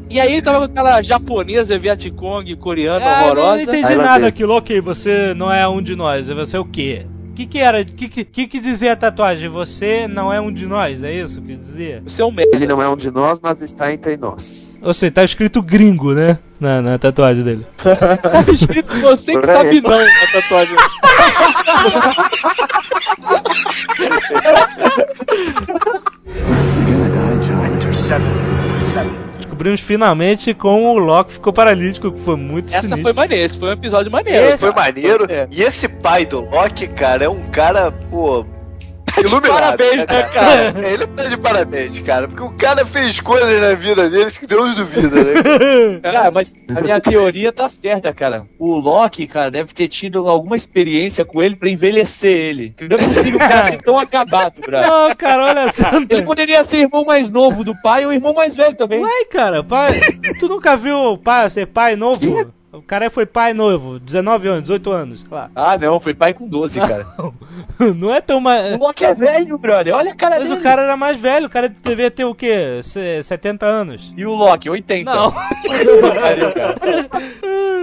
[0.08, 3.62] E aí ele tava com aquela japonesa Vietcong coreana Ah, não, não horrorosa.
[3.62, 4.54] entendi nada aquilo.
[4.54, 6.28] Ok, você não é um de nós.
[6.28, 7.06] Você é o quê?
[7.30, 7.80] O que, que era?
[7.80, 9.48] O que, que, que dizia a tatuagem?
[9.48, 12.02] Você não é um de nós, é isso que dizia?
[12.04, 12.54] Você é um merda.
[12.54, 14.78] Ele não é um de nós, mas está entre nós.
[14.82, 16.38] Ou seja, tá escrito gringo, né?
[16.58, 17.66] Na, na tatuagem dele.
[17.78, 20.76] Tá escrito você que sabe não na tatuagem.
[29.36, 33.02] Descobrimos finalmente como o Loki ficou paralítico, que foi muito Essa sinistro.
[33.02, 34.46] foi maneira, esse foi um episódio maneiro.
[34.46, 35.26] Esse foi maneiro.
[35.30, 35.46] É.
[35.50, 38.44] E esse pai do Loki, cara, é um cara, pô.
[39.22, 40.86] De Iluminado, parabéns, né, cara?
[40.86, 42.28] É, Ele tá de parabéns, cara.
[42.28, 46.00] Porque o cara fez coisas na vida deles que Deus duvida, né?
[46.02, 48.46] Cara, mas a minha teoria tá certa, cara.
[48.58, 52.74] O Loki, cara, deve ter tido alguma experiência com ele pra envelhecer ele.
[52.80, 54.88] Não é possível o cara ser tão acabado, brother.
[54.88, 55.88] Não, cara, olha só.
[56.08, 59.00] Ele poderia ser irmão mais novo do pai ou irmão mais velho também.
[59.00, 60.00] Ué, cara, pai,
[60.38, 62.52] tu nunca viu o pai ser pai novo?
[62.72, 65.50] O cara foi pai novo, 19 anos, 18 anos, sei lá.
[65.56, 67.04] Ah, não, foi pai com 12, cara.
[67.96, 68.76] Não é tão mais.
[68.76, 69.94] O Loki é velho, brother.
[69.94, 70.60] Olha a cara Mas dele.
[70.60, 72.80] o cara era mais velho, o cara devia ter o quê?
[72.84, 74.14] Se- 70 anos.
[74.16, 75.12] E o Loki, 80.
[75.12, 75.32] Não.
[75.32, 76.74] Pariu, cara.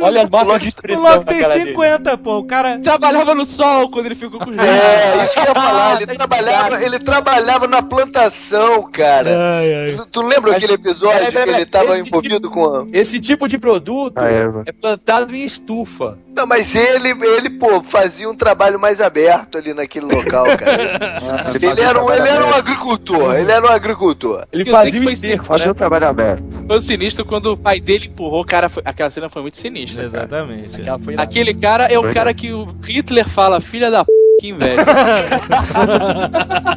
[0.01, 1.69] Olha as marcas de O expressão Loki na tem cara dele.
[1.71, 2.37] 50, pô.
[2.37, 2.79] O cara.
[2.79, 6.01] Trabalhava no sol quando ele ficou com os É, isso que eu ia falar.
[6.01, 9.29] Ele trabalhava, ele trabalhava na plantação, cara.
[9.59, 9.95] Ai, ai.
[9.97, 12.85] Tu, tu lembra Mas- aquele episódio Peraí, peraí, que ele tava envolvido com a...
[12.93, 14.63] Esse tipo de produto A erva.
[14.65, 16.17] é plantado em estufa.
[16.35, 21.51] Não, mas ele, ele, pô, fazia um trabalho mais aberto ali naquele local, cara.
[21.53, 24.45] ele, era um, ele era um agricultor, ele era um agricultor.
[24.51, 25.71] Ele fazia o esterco, né?
[25.71, 26.63] um trabalho aberto.
[26.67, 28.69] Foi um sinistro quando o pai dele empurrou o cara.
[28.69, 28.83] Foi...
[28.85, 30.09] Aquela cena foi muito sinistra.
[30.09, 30.25] cara.
[30.25, 30.81] Exatamente.
[30.81, 34.49] Aquela foi Aquele cara é o cara que o Hitler fala, filha da p, que
[34.49, 34.85] inveja.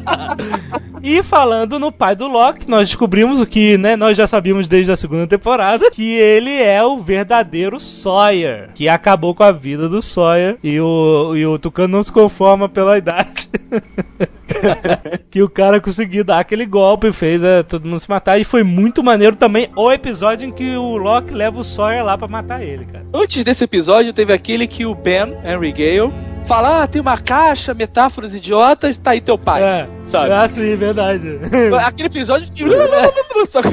[1.03, 4.91] E falando no pai do Loki, nós descobrimos o que, né, nós já sabíamos desde
[4.91, 10.01] a segunda temporada, que ele é o verdadeiro Sawyer, que acabou com a vida do
[10.01, 13.49] Sawyer e o, e o Tucano não se conforma pela idade.
[15.29, 18.39] que o cara conseguiu dar aquele golpe fez é, todo mundo se matar.
[18.39, 22.17] E foi muito maneiro também o episódio em que o Loki leva o Sawyer lá
[22.17, 23.05] pra matar ele, cara.
[23.13, 26.13] Antes desse episódio, teve aquele que o Ben, Henry Gale,
[26.53, 29.63] fala: Ah, tem uma caixa, metáforas idiotas, tá aí teu pai.
[29.63, 30.31] É, sabe?
[30.33, 31.39] Ah, sim, verdade.
[31.85, 32.47] Aquele episódio.
[33.49, 33.69] Só que-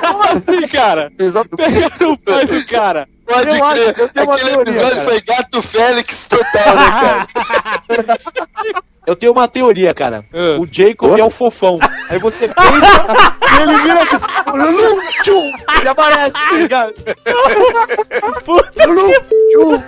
[0.00, 1.10] Como assim, cara?
[1.56, 3.08] Pegaram o pai do cara.
[3.26, 5.10] Pode Eu acho- crer, eu tenho uma aquele teoria, episódio cara.
[5.10, 8.20] foi Gato Félix total, né, cara?
[9.10, 10.24] Eu tenho uma teoria, cara.
[10.32, 10.56] Ah.
[10.60, 11.80] O Jacob é o fofão.
[12.08, 13.26] Aí você pensa
[13.58, 14.16] e ele vira assim.
[14.56, 16.94] Lulu, tchum, ele aparece, tá ligado?
[18.44, 19.10] Puta Lulu,
[19.50, 19.82] tchum.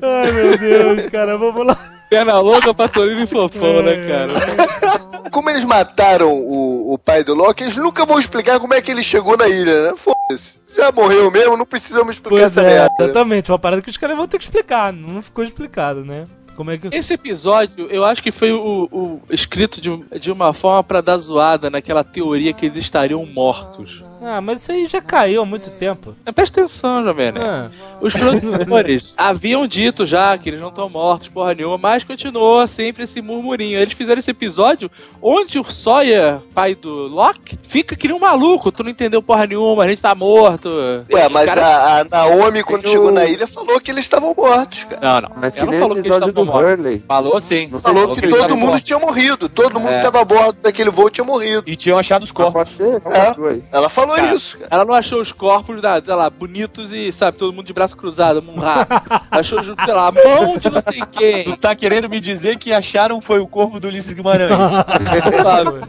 [0.00, 1.76] Ai, meu Deus, cara, vamos lá.
[2.08, 5.30] Perna longa, patolino e fofão, né, cara?
[5.30, 8.90] Como eles mataram o, o pai do Loki, eles nunca vão explicar como é que
[8.90, 9.92] ele chegou na ilha, né?
[9.96, 10.64] Foda-se.
[10.76, 12.94] Já morreu mesmo, não precisamos explicar Pois essa é, merda.
[13.00, 13.50] exatamente.
[13.50, 14.92] Uma parada que os caras vão ter que explicar.
[14.92, 16.24] Não ficou explicado, né?
[16.54, 16.88] Como é que.
[16.90, 21.18] Esse episódio, eu acho que foi o, o escrito de, de uma forma pra dar
[21.18, 24.02] zoada naquela teoria que eles estariam mortos.
[24.22, 26.14] Ah, mas isso aí já caiu há muito tempo.
[26.24, 27.46] Mas Presta atenção, Jovem Nerd.
[27.46, 32.66] Ah, Os produtores haviam dito já que eles não estão mortos, porra nenhuma, mas continuou
[32.66, 33.78] sempre esse murmurinho.
[33.78, 34.90] Eles fizeram esse episódio
[35.22, 38.72] onde o Sawyer, pai do Locke, fica que nem um maluco.
[38.72, 40.68] Tu não entendeu porra nenhuma, a gente tá morto.
[41.12, 44.04] Ué, E, mas cara, a, a Naomi, quando Eu- chegou na ilha, falou que eles
[44.04, 45.20] estavam mortos, cara.
[45.20, 45.36] Não, não.
[45.40, 46.72] Mas que Ela não nem o falou que eles episódio estavam do mortos.
[46.78, 47.04] Hurley.
[47.06, 47.68] Falou sim.
[47.78, 48.84] Falou se que ele todo mundo morto.
[48.84, 49.48] tinha morrido.
[49.48, 49.98] Todo mundo É.
[49.98, 51.64] que tava a bordo daquele voo tinha morrido.
[51.66, 52.52] E tinham achado os Ah, corpos.
[52.54, 53.02] pode ser?
[53.06, 53.60] É.
[53.72, 54.34] Ela falou Cara.
[54.34, 54.68] isso, cara.
[54.70, 57.96] Ela não achou os corpos, da, sei lá, bonitos e, sabe, todo mundo de braço
[57.96, 58.86] cruzado, Munra.
[59.30, 61.44] achou, sei lá, a mão de não sei quem.
[61.44, 64.70] Tu tá querendo me dizer que acharam foi o corpo do Ulisses Guimarães?
[65.42, 65.80] sabe?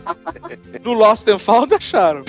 [0.84, 2.23] No Lost and Found acharam.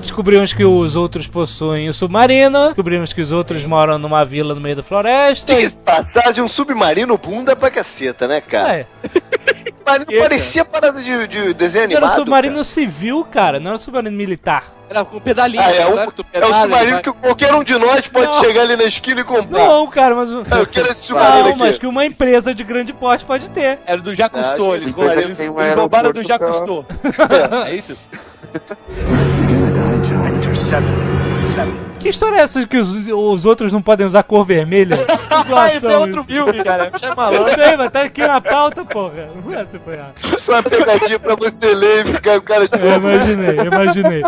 [0.00, 2.66] Descobrimos que os outros possuem o submarino.
[2.66, 5.54] Descobrimos que os outros moram numa vila no meio da floresta.
[5.54, 8.74] Diga-se de passagem, um submarino bunda pra caceta, né, cara?
[8.80, 8.86] É,
[9.86, 12.12] Submarino parecia parada de, de desenho era animado.
[12.12, 14.64] um submarino civil, cara, não era um submarino militar.
[14.88, 16.04] Era com pedalinho, Ah, é o- né?
[16.04, 18.34] É o pedala, submarino vai- que qualquer um de nós pode Não.
[18.44, 19.58] chegar ali na esquina e comprar.
[19.66, 20.30] Não, cara, mas.
[20.32, 21.58] o- Ah, Eu quero esse submarino Não, aqui.
[21.58, 23.78] mas que uma empresa de grande porte pode ter.
[23.86, 24.74] Era do Jacques Ah, Cousteau.
[24.74, 26.84] Eles, eles, um eles roubaram do Jacques Cousteau.
[27.66, 27.96] É isso?
[31.98, 34.96] Que história é essa de que os, os outros não podem usar cor vermelha?
[35.48, 36.90] Ah, esse é outro filme, cara.
[36.98, 37.54] Chama Eu malandro.
[37.54, 39.28] sei, mas tá aqui na pauta, porra.
[39.44, 39.64] Não é.
[40.34, 43.66] Isso é uma pegadinha pra você ler e ficar com cara de Eu imaginei, eu
[43.66, 44.22] imaginei.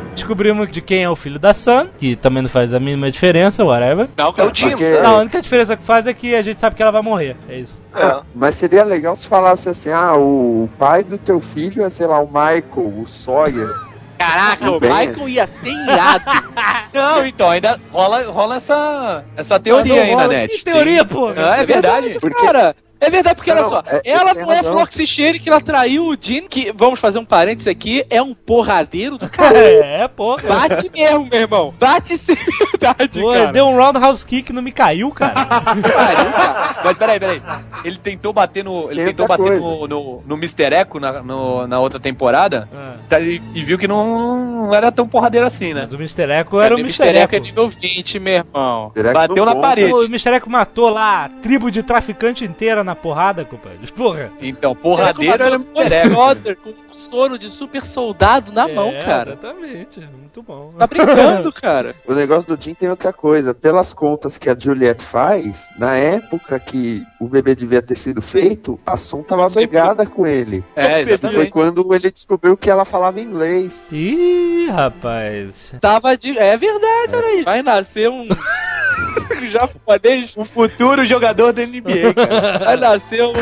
[0.30, 3.64] Descobrimos de quem é o filho da Sam, que também não faz a mínima diferença,
[3.64, 4.08] whatever.
[4.16, 4.72] Não, É o time.
[4.72, 7.00] Porque- Não, a única diferença que faz é que a gente sabe que ela vai
[7.00, 7.36] morrer.
[7.48, 7.80] É isso.
[7.94, 8.20] É.
[8.34, 12.18] Mas seria legal se falasse assim, ah, o pai do teu filho é, sei lá,
[12.18, 13.68] o Michael, o Sawyer.
[14.18, 14.80] Caraca, o.
[14.80, 16.24] Michael ia ser irado.
[16.92, 20.56] Não, então, ainda rola, rola essa, essa teoria Não, aí rola- na net.
[20.58, 21.06] Que teoria, Sim.
[21.08, 21.28] pô?
[21.36, 22.18] Ah, é verdade.
[22.40, 24.72] Cara, é verdade, porque Não, olha só, é- ela tem não é razão.
[24.72, 25.06] Floxy
[25.38, 29.28] que ela traiu o Jean, que, vamos fazer um parênteses aqui, é um porradeiro do
[29.30, 29.58] cara.
[29.58, 30.42] É, porra.
[30.48, 31.74] Bate mesmo, meu irmão.
[31.78, 32.36] Bate sem
[32.72, 33.52] verdade, Pô, cara.
[33.52, 35.34] deu um roundhouse kick não me caiu, cara.
[35.46, 36.76] Pariu, cara.
[36.84, 37.42] Mas peraí, peraí.
[37.84, 38.86] Ele tentou bater no.
[38.90, 39.60] Ele Tem tentou bater coisa.
[39.60, 40.74] no, no, no Mr.
[40.74, 42.94] Echo na, no- na outra temporada Ah.
[43.08, 45.82] tá, e, e viu que não, não era tão porradeiro assim, né?
[45.84, 46.32] Mas o Mr.
[46.40, 47.02] Echo era o Mr.
[47.08, 47.36] Echo Echo.
[47.36, 48.90] é nível 20, meu irmão.
[48.94, 49.66] Que Bateu na conta?
[49.66, 49.92] parede.
[49.92, 50.30] O Mr.
[50.36, 53.86] Echo matou lá a tribo de traficante inteira na porrada, compadre.
[53.92, 54.32] Porra.
[54.40, 55.78] Então, porradeiro era o Mr.
[55.80, 55.94] Mr.
[55.96, 56.08] Echo.
[56.10, 59.30] Brother com um soro de super soldado na mão, É, cara.
[59.32, 60.00] Exatamente.
[60.00, 60.70] Muito bom.
[60.78, 61.94] Tá brincando, cara.
[62.06, 63.52] O negócio do Jim tem outra coisa.
[63.52, 68.78] Pelas contas que a Juliette faz, na época que o bebê devia ter sido feito,
[68.86, 70.64] a Som tava brigada com ele.
[70.74, 71.50] É, Foi exatamente.
[71.50, 73.88] quando ele descobriu que ela falava inglês.
[73.92, 75.74] Ih, rapaz.
[75.80, 76.38] Tava de.
[76.38, 77.42] É verdade, olha aí.
[77.44, 78.26] Vai nascer um.
[79.50, 80.34] japonês.
[80.36, 82.58] O futuro jogador da NBA, cara.
[82.64, 83.32] Vai nascer um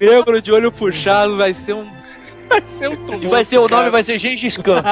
[0.00, 1.86] negro de olho puxado, vai ser um.
[2.48, 3.90] Vai ser um E tumulto, vai ser o nome, cara.
[3.90, 4.82] vai ser Gengis Khan.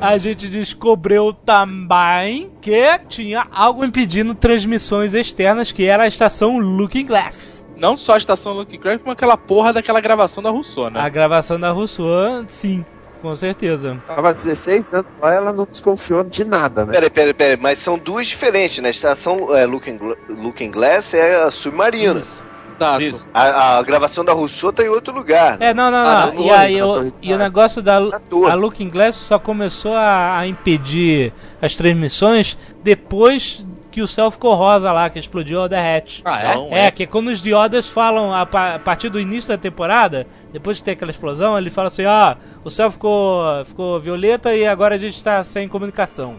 [0.00, 7.06] A gente descobriu também que tinha algo impedindo transmissões externas, que era a estação Looking
[7.06, 7.64] Glass.
[7.78, 11.00] Não só a estação Lucky Crack, como aquela porra daquela gravação da Rousseau, né?
[11.00, 12.84] A gravação da Rousseau, sim,
[13.22, 13.96] com certeza.
[14.06, 16.92] Tava 16 anos lá, ela não desconfiou de nada, né?
[16.92, 18.88] Peraí, peraí, peraí, mas são duas diferentes, né?
[18.88, 22.20] A estação é, Looking, Looking Glass é a submarina.
[22.20, 22.44] Isso.
[22.78, 23.28] Tá, Isso.
[23.32, 25.56] A, a gravação da Rousseau tá em outro lugar.
[25.56, 25.68] né?
[25.68, 26.34] É, não, não, Ah, não.
[26.34, 28.50] não, E aí, Torre e o negócio da torre.
[28.50, 34.54] a Looking Glass só começou a, a impedir as transmissões depois que o céu ficou
[34.54, 36.20] rosa lá, que explodiu o The Hatch.
[36.24, 36.54] Ah, é?
[36.56, 40.26] Não, É, que quando os Diodas falam a, pa- a partir do início da temporada,
[40.52, 44.66] depois de ter aquela explosão, ele fala assim: ó, o céu ficou, ficou violeta e
[44.66, 46.36] agora a gente está sem comunicação.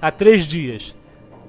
[0.00, 0.94] Há três dias.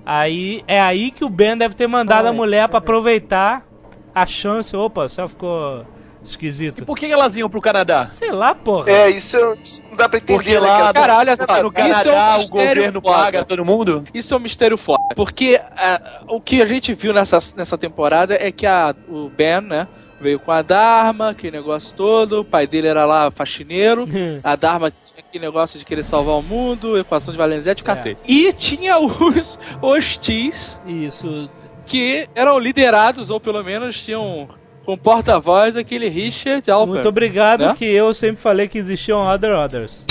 [0.05, 3.65] Aí é aí que o Ben deve ter mandado a mulher pra aproveitar
[4.13, 4.75] a chance.
[4.75, 5.85] Opa, o céu ficou
[6.29, 6.85] esquisito.
[6.85, 8.07] Por que elas iam pro Canadá?
[8.09, 8.89] Sei lá, porra.
[8.91, 10.33] É, isso, isso não dá pra entender.
[10.37, 10.93] Porque né, lá cara?
[10.93, 13.17] Cara, olha só, no isso Canadá é um o governo foda.
[13.17, 14.05] paga todo mundo?
[14.13, 15.03] Isso é um mistério foda.
[15.15, 19.61] Porque ah, o que a gente viu nessa, nessa temporada é que a, o Ben,
[19.61, 19.87] né?
[20.19, 22.39] Veio com a Dharma, aquele negócio todo.
[22.39, 24.07] O pai dele era lá faxineiro.
[24.41, 27.85] A Dharma tinha aquele negócio de querer salvar o mundo, equação de Valenzetti, o É.
[27.85, 28.21] cacete.
[28.25, 31.49] E tinha os hostis Isso.
[31.85, 34.47] que eram liderados, ou pelo menos tinham
[34.85, 36.93] com porta-voz aquele Richard Alper.
[36.93, 37.75] Muito obrigado, né?
[37.77, 40.05] que eu sempre falei que existiam Other Others.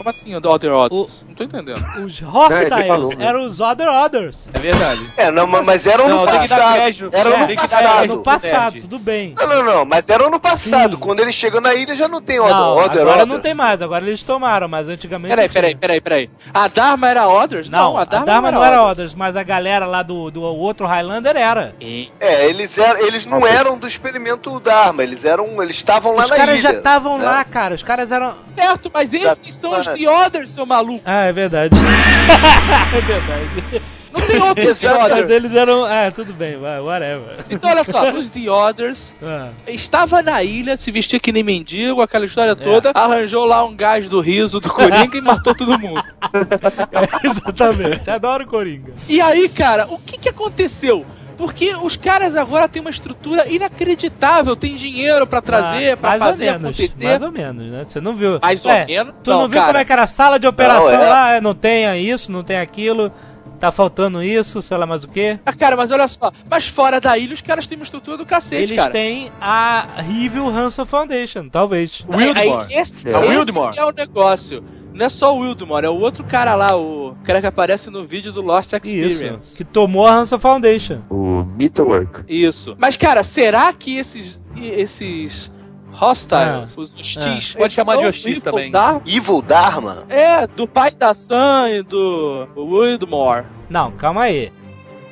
[0.00, 1.20] Como assim, o Other Others?
[1.28, 1.76] Não tô entendendo.
[2.06, 3.26] Os É, Hostiles falou, né?
[3.26, 4.48] eram os Other Others.
[4.54, 5.12] É verdade.
[5.18, 6.72] É, não, mas- eram Não, no passado.
[6.72, 7.10] crédito.
[7.12, 8.06] Eram É, no passado.
[8.06, 9.34] no passado, tudo bem.
[9.38, 10.94] Não, não, não, mas eram no passado.
[10.94, 11.00] Sim.
[11.02, 13.26] Quando eles chegam na ilha já não tem Não, Other, Other agora Other.
[13.26, 15.34] não tem mais, agora eles tomaram, mas antigamente.
[15.34, 16.30] Peraí, peraí, peraí, peraí.
[16.54, 17.68] A Dharma era Others?
[17.68, 18.90] Não, a Dharma, não era Others.
[18.90, 21.74] Others, mas a galera lá do, do outro Highlander era.
[22.18, 25.62] É, eles, eram, eles não eram do experimento Dharma, eles eram.
[25.62, 26.62] Eles estavam lá Os na caras ilha.
[26.70, 27.24] já estavam né?
[27.26, 27.74] lá, cara.
[27.74, 28.32] Os caras eram.
[28.56, 31.02] Certo, mas esses são os The Others, seu maluco.
[31.04, 31.74] Ah, é verdade.
[32.94, 33.82] é verdade.
[34.12, 35.30] Não tem outros The Others.
[35.30, 35.84] eles eram.
[35.84, 37.44] Ah, tudo bem, whatever.
[37.48, 42.02] Então, olha só, os The Others Ah, estava na ilha, se vestia que nem mendigo,
[42.02, 42.54] aquela história É.
[42.56, 46.02] toda, arranjou lá um gás do riso do Coringa e matou todo mundo.
[46.92, 48.10] é, exatamente.
[48.10, 48.92] Adoro Coringa.
[49.08, 51.06] E aí, cara, o que que aconteceu?
[51.40, 56.22] Porque os caras agora têm uma estrutura inacreditável, tem dinheiro pra trazer, Ah, pra mais
[56.22, 57.04] fazer ou menos, acontecer.
[57.04, 57.82] Mais ou menos, né?
[57.82, 58.38] Você não viu.
[58.42, 59.14] Mais ou É, menos?
[59.24, 59.66] Tu não, Não, viu cara.
[59.68, 61.08] como é que era a sala de operação Não, é.
[61.08, 61.32] lá?
[61.36, 63.10] É, Não tem isso, não tem aquilo.
[63.58, 65.38] Tá faltando isso, sei lá mais o quê.
[65.46, 68.26] Ah, cara, mas olha só, mas fora da ilha os caras têm uma estrutura do
[68.26, 68.90] cacete, Eles cara.
[68.90, 72.04] têm a Review Hansel Foundation, talvez.
[72.06, 72.66] Wildmore.
[72.70, 73.78] Aí, esse, É é o Wildmore.
[73.78, 74.62] é o negócio.
[74.92, 78.04] Não é só o Wildmore, é o outro cara lá, o cara que aparece no
[78.06, 79.24] vídeo do Lost Experience.
[79.24, 79.54] Isso.
[79.56, 81.00] Que tomou a Hansel Foundation.
[81.08, 82.24] O Metalwork.
[82.28, 82.74] Isso.
[82.78, 84.40] Mas, cara, será que esses.
[84.56, 85.50] esses
[85.92, 86.80] hostiles, Ah.
[86.80, 87.52] os hostis.
[87.52, 88.70] Pode eles chamar de hostis Evil também.
[88.70, 89.02] Dharma?
[89.06, 90.04] Evil Dharma?
[90.08, 93.44] É, do pai da Sam e do Wildmore.
[93.68, 94.52] Não, calma aí.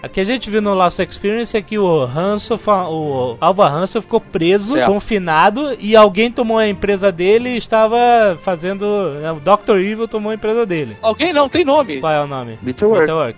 [0.03, 3.67] O que a gente viu no Lost Experience é que o Hansel, fa- o Alva
[3.69, 4.87] Hansel ficou preso, Certo.
[4.93, 7.99] confinado, e alguém tomou a empresa dele e estava
[8.43, 8.87] fazendo.
[9.21, 9.77] né, O Dr.
[9.79, 10.97] Evil tomou a empresa dele.
[11.03, 11.99] Alguém não tem nome.
[12.01, 12.59] Qual é o nome?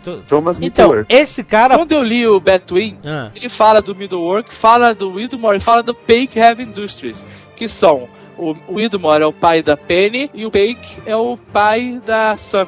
[0.03, 1.07] Tu- Thomas Então, Metalwork.
[1.14, 1.77] esse cara.
[1.79, 5.83] Quando eu li o Batwing, Ah, ele fala do Middlework, fala do Widmore e fala
[5.83, 7.25] do Pake Heavy Industries,
[7.57, 11.37] que são o o Widmore é o pai da Penny e o Pake é o
[11.53, 12.66] pai da Sam.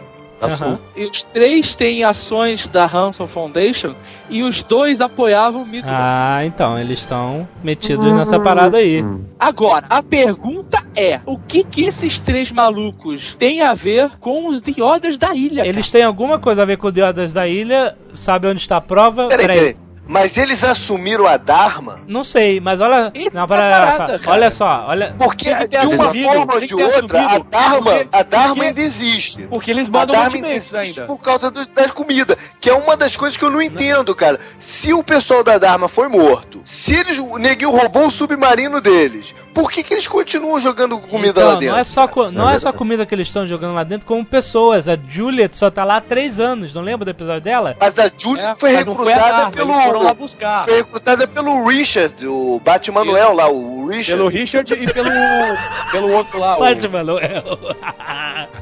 [0.50, 0.78] Sul.
[0.96, 3.94] E os três têm ações da Hanson Foundation
[4.28, 5.96] e os dois apoiavam o Midland.
[5.96, 9.02] Ah, então, eles estão metidos nessa parada aí.
[9.02, 9.24] Hum.
[9.38, 14.60] Agora, a pergunta é: o que que esses três malucos têm a ver com os
[14.60, 15.66] The Others da ilha?
[15.66, 17.96] Eles têm alguma coisa a ver com o Diodas da Ilha?
[18.14, 19.28] Sabe onde está a prova?
[19.28, 19.76] Peraí, peraí.
[20.06, 23.12] Mas eles assumiram a Dharma Não sei, mas olha.
[23.32, 24.32] Não, é para, parada, cara.
[24.32, 25.14] olha só, olha.
[25.18, 27.38] porque de uma assumido, forma ou de outra a.
[27.38, 29.42] Dharma, Porque- a Dharma porque- ainda existe.
[29.42, 31.04] Porque eles A mandam existe ainda.
[31.06, 34.40] por causa do, da comida, que é uma das coisas que eu não entendo, cara.
[34.58, 39.32] Se o pessoal da Dharma foi morto, se eles, o neguinho roubou o submarino deles,
[39.54, 41.74] por que, que eles continuam jogando comida Então, lá dentro?
[41.74, 44.88] Não é só, não É só comida que eles estão jogando lá dentro, como pessoas.
[44.88, 47.76] A Juliet só tá lá há três anos, não lembra do episódio dela?
[47.78, 49.91] Mas a Julie É, foi Mas não foi a recrutada Dharma, pelo.
[49.92, 50.64] Foram lá buscar.
[50.64, 54.16] Foi recrutada pelo Richard, o Batmanuel lá, o Richard.
[54.18, 55.10] Pelo Richard e pelo,
[55.92, 56.56] pelo outro lá.
[56.56, 57.42] o- Batman, não é.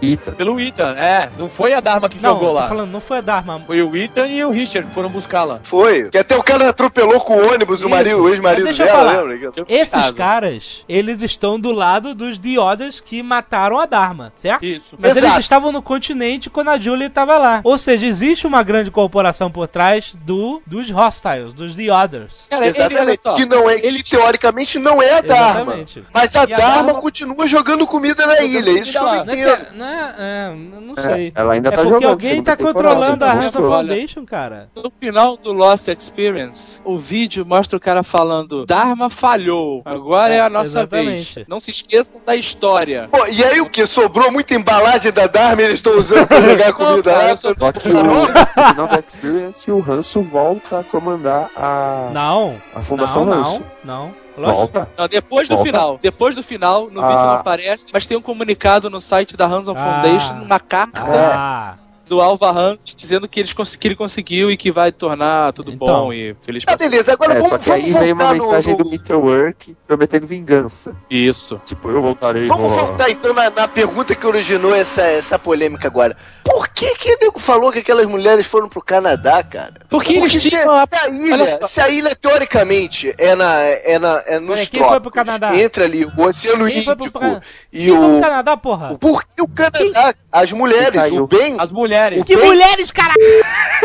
[0.03, 0.33] Ethan.
[0.33, 1.31] pelo Ethan, é.
[1.39, 2.69] Não foi a Dharma que Não, jogou tô lá.
[2.69, 3.61] falando, não foi a Dharma.
[3.67, 5.61] Foi o Ethan e o Richard que foram buscar lá.
[5.63, 6.09] Foi.
[6.11, 7.89] Que até o cara atropelou com o ônibus o, Isso.
[7.89, 9.23] marido, o ex-marido Mas deixa eu dela, falar.
[9.23, 9.53] lembra?
[9.69, 14.65] Esses caras, eles estão do lado dos The Others que mataram a Dharma, certo?
[14.65, 14.97] Isso.
[14.99, 15.35] Mas Exato.
[15.35, 17.61] eles estavam no continente quando a Julie estava lá.
[17.65, 22.33] Ou seja, existe uma grande corporação por trás do dos Hostiles, dos The Others.
[22.49, 23.21] Cara, ele, Exatamente.
[23.23, 23.35] só.
[23.35, 25.61] que não é, ele- que teoricamente não é a Dharma.
[25.61, 26.05] Exatamente.
[26.13, 28.81] Mas a a Dharma Dharma- continua jogando comida na Jogando ilha.
[28.81, 29.35] Isso que eu comida não lá.
[29.35, 29.69] Não é, entendo.
[29.77, 31.33] não é, é, não É, sei.
[31.35, 32.11] ela ainda É tá porque jogando.
[32.11, 33.61] alguém tá controlando a Hanson.
[33.61, 34.69] Foundation, cara.
[34.75, 40.41] No final do Lost Experience, o vídeo mostra o cara falando: Dharma falhou, agora é,
[40.41, 41.35] a nossa exatamente.
[41.37, 41.47] vez.
[41.49, 43.09] Não se esqueçam da história.
[43.11, 43.85] Pô, e aí o que?
[43.87, 47.31] Sobrou muita embalagem da Dharma e eles estão usando pra jogar comida cara, lá?
[47.31, 52.61] eu só- que o, no final da Experience, o Hanso volta a comandar a, Não.
[52.75, 54.15] a Fundação não, não, não.
[54.39, 54.57] Lógico.
[54.59, 54.89] Volta.
[54.97, 55.71] Não, depois do Volta.
[55.71, 55.99] final.
[56.01, 57.09] Depois do final, no Ah.
[57.09, 60.03] vídeo não aparece, mas tem um comunicado no site da Hanson Ah.
[60.03, 61.75] Foundation, uma carta Ah,
[62.11, 65.71] do Alva Hanson dizendo que, eles cons- que ele conseguiu e que vai tornar tudo
[65.71, 65.87] Então.
[65.87, 67.13] bom e feliz Tá, pra beleza.
[67.13, 69.77] Agora É, vamos, só que vamos aí vem uma voltar no- mensagem no- do Meteorwork
[69.87, 70.97] prometendo vingança.
[71.09, 71.61] Isso.
[71.65, 72.47] Tipo, eu voltarei.
[72.49, 76.17] Vamos vou- voltar então na, na pergunta que originou essa, essa polêmica agora.
[76.43, 79.75] Por que que o nego falou que aquelas mulheres foram pro Canadá, cara?
[79.89, 83.99] Porque eles se, tinham a- se a ilha, se a ilha teoricamente é na é
[84.01, 85.55] na é nos Olha, quem foi pro Canadá?
[85.57, 87.43] entre ali o Oceano Quem pro Índico Canadá?
[87.73, 88.97] e Quem foi pro o Canadá, porra?
[88.99, 92.00] por que o Canadá, as mulheres, o bem, As mulheres.
[92.27, 93.21] Que mulheres, caralho!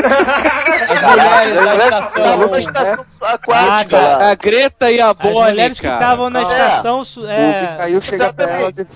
[0.03, 2.23] As mulheres da estação.
[2.25, 4.31] estavam na estação aquática Ah.
[4.31, 5.95] A Greta e a As Bonnie, mulheres que cara.
[6.01, 6.43] estavam na É.
[6.43, 7.01] estação.
[7.17, 8.35] O É, Mikhail chega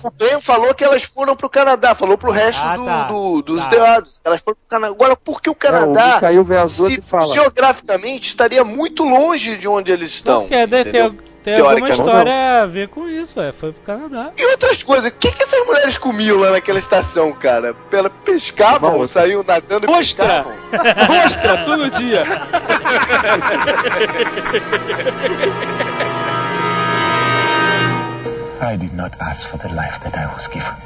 [0.02, 3.02] O Ben falou que elas foram pro Canadá, falou pro resto Ah, do, tá.
[3.04, 3.68] do- dos Tá.
[3.68, 4.20] teados.
[4.24, 4.92] Elas foram pro Canadá.
[4.94, 5.56] Agora, por que o Não, o
[5.94, 6.20] Canadá,
[6.62, 7.34] as duas se e fala.
[7.34, 10.42] geograficamente, estaria muito longe de onde eles estão?
[10.42, 11.12] porque deve ter,
[11.42, 13.52] ter alguma história a ver com isso, é.
[13.52, 14.30] Foi pro Canadá.
[14.36, 17.74] E outras coisas, o que, que essas mulheres comiam lá naquela estação, cara?
[17.92, 19.10] Ela pescavam, Vamos.
[19.10, 20.44] saíam nadando e Ostra.
[20.44, 21.18] pescavam.
[21.26, 22.22] Ostra, todo dia.
[28.62, 30.76] I did not ask for the life that I was given.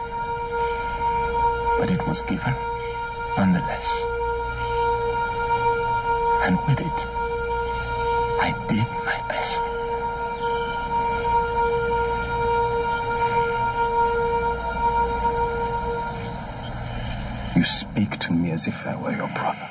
[1.80, 2.54] But it was given
[3.36, 3.88] nonetheless.
[6.46, 6.98] And with it,
[8.40, 9.62] I did my best.
[17.56, 19.68] You speak to me as if I were your brother.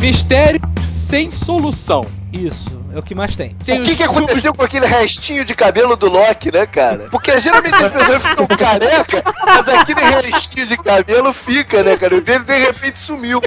[0.00, 0.60] Mistério
[1.08, 2.06] sem solução.
[2.32, 3.54] Isso, é o que mais tem.
[3.64, 7.08] Tem O que, que aconteceu com aquele restinho de cabelo do Loki, né, cara?
[7.10, 12.16] Porque geralmente as pessoas ficam careca, mas aquele restinho de cabelo fica, né, cara?
[12.16, 13.40] O dele de repente sumiu.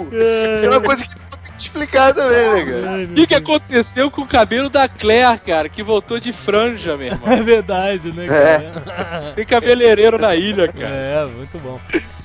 [0.64, 1.19] É uma coisa que
[1.64, 3.04] explicar também, né, cara?
[3.04, 7.08] O que, que aconteceu com o cabelo da Claire, cara, que voltou de franja, meu
[7.14, 7.32] irmão?
[7.32, 9.34] É verdade, né, cara?
[9.36, 10.96] Tem cabeleireiro na ilha, cara.
[10.96, 11.80] É, muito bom.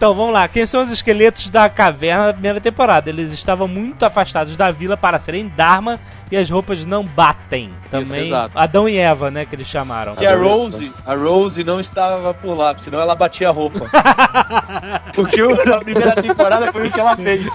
[0.05, 0.47] Então vamos lá.
[0.47, 3.09] Quem são os esqueletos da caverna da primeira temporada?
[3.09, 5.99] Eles estavam muito afastados da vila para serem Dharma
[6.31, 7.73] e as roupas não batem.
[7.91, 8.53] Também exato.
[8.55, 9.47] Adão e Eva, né?
[9.47, 10.15] Que eles chamaram.
[10.15, 13.81] Que a Rose, a Rose não estava por lá, senão ela batia a roupa.
[15.15, 17.55] Porque o- na primeira temporada foi o que ela fez.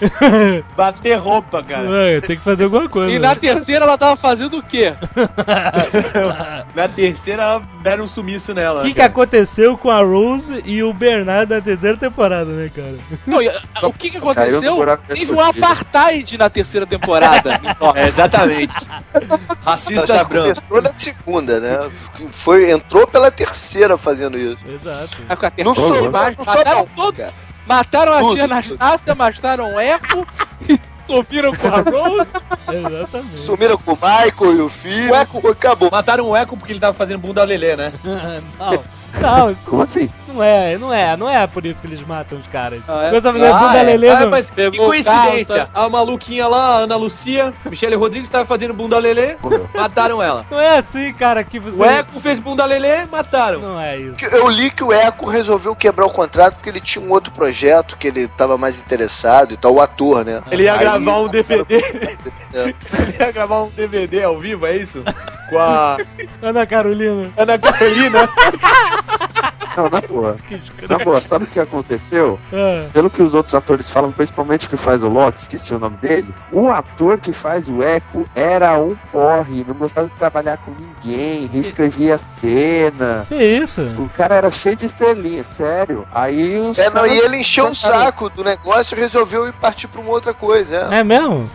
[0.75, 1.87] Bater roupa, cara.
[1.87, 3.11] Ué, tem que fazer alguma coisa.
[3.11, 4.95] E na terceira ela tava fazendo o quê?
[6.73, 8.81] Na terceira deram um sumiço nela.
[8.81, 12.95] O que, que aconteceu com a Rose e o Bernardo na terceira temporada, né, cara?
[13.27, 14.61] Não, e, a- o que, que aconteceu?
[15.07, 17.59] Teve um apartheid na terceira temporada.
[17.95, 18.73] É, exatamente.
[20.07, 20.59] Já brancos.
[20.67, 21.89] começou na segunda, né?
[22.31, 24.57] Foi, entrou pela terceira fazendo isso.
[24.67, 25.17] Exato.
[25.29, 27.33] A terceira Não sou, temporada, não sou mataram não, todo, cara.
[27.65, 30.27] mataram a Tudo, tia Anastácia, mataram o Eco
[30.67, 32.27] e sumiram com a Rose.
[32.71, 33.39] Exatamente.
[33.39, 35.11] Sumiram com o Michael e o filho.
[35.11, 35.89] O Eco- acabou.
[35.91, 37.91] Mataram o Eco porque ele tava fazendo bunda lelê, né?
[38.59, 38.98] Não.
[39.21, 40.09] Não, isso Como assim?
[40.27, 42.81] não é, não é, não é por isso que eles matam os caras.
[42.87, 43.09] Ah, é?
[43.09, 43.83] Coisa Ah, é.
[43.83, 45.65] lelê Ah, no- mas que coincidência.
[45.73, 49.35] carro, A maluquinha lá, a Ana Lucia, Michelle Rodrigues tava fazendo bunda lelê,
[49.73, 50.45] mataram ela.
[50.51, 51.75] Não é assim, cara, que você...
[51.77, 53.59] O Eco fez bunda lelê, mataram.
[53.59, 54.15] Não é isso.
[54.31, 57.97] Eu li que o Eco resolveu quebrar o contrato porque ele tinha um outro projeto
[57.97, 60.41] que ele tava mais interessado e tal, o ator, né?
[60.51, 61.79] Ele ia Aí- gravar um DVD.
[62.51, 62.63] É.
[62.63, 65.03] Ele ia gravar um DVD ao vivo, é isso?
[65.51, 65.97] Com a
[66.41, 67.29] Ana Carolina.
[67.37, 68.27] Ana Carolina.
[69.83, 70.37] Não, na boa.
[70.89, 72.39] Na boa, sabe o que aconteceu?
[72.51, 75.79] Ah, Pelo que os outros atores falam, principalmente o que faz o Loki, esqueci o
[75.79, 80.57] nome dele, o ator que faz o Echo era um porre, não gostava de trabalhar
[80.57, 83.25] com ninguém, reescrevia cena.
[83.27, 83.81] que isso?
[83.97, 86.05] O cara era cheio de estrelinha, sério.
[86.13, 89.53] Aí os É, não, caras e ele encheu o saco do negócio e resolveu ir
[89.53, 90.87] partir pra uma outra coisa.
[90.91, 90.99] É.
[90.99, 91.49] É mesmo?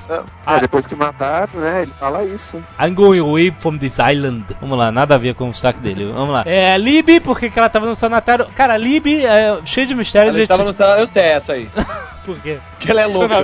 [0.46, 1.82] "Ah, depois que mataram, né?
[1.82, 2.62] Ele fala isso.
[2.80, 4.44] I'm going away from this island.
[4.60, 6.10] Vamos lá, nada a ver com o sotaque dele.
[6.14, 6.42] Vamos lá.
[6.46, 8.46] É, Libby, porque que ela tava no sanatário.
[8.54, 10.28] Cara, Libby é cheio de mistério.
[10.28, 11.68] Ela estava no Eu sei essa aí.
[12.24, 12.58] Por quê?
[12.70, 13.34] Porque ela é louca.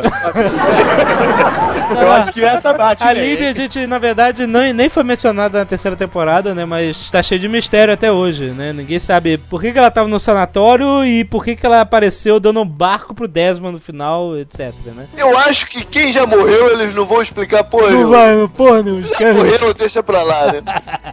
[2.01, 3.13] Eu acho que essa bate A.
[3.13, 6.65] Libby, a gente, na verdade, não, nem foi mencionada na terceira temporada, né?
[6.65, 8.73] Mas tá cheio de mistério até hoje, né?
[8.73, 12.41] Ninguém sabe por que, que ela tava no sanatório e por que, que ela apareceu
[12.41, 15.07] dando um barco pro Desmond no final, etc, né?
[15.17, 19.01] Eu acho que quem já morreu, eles não vão explicar porra Não vai, porra, não
[19.01, 19.39] esquece.
[19.39, 20.63] Morreu, deixa pra lá, né?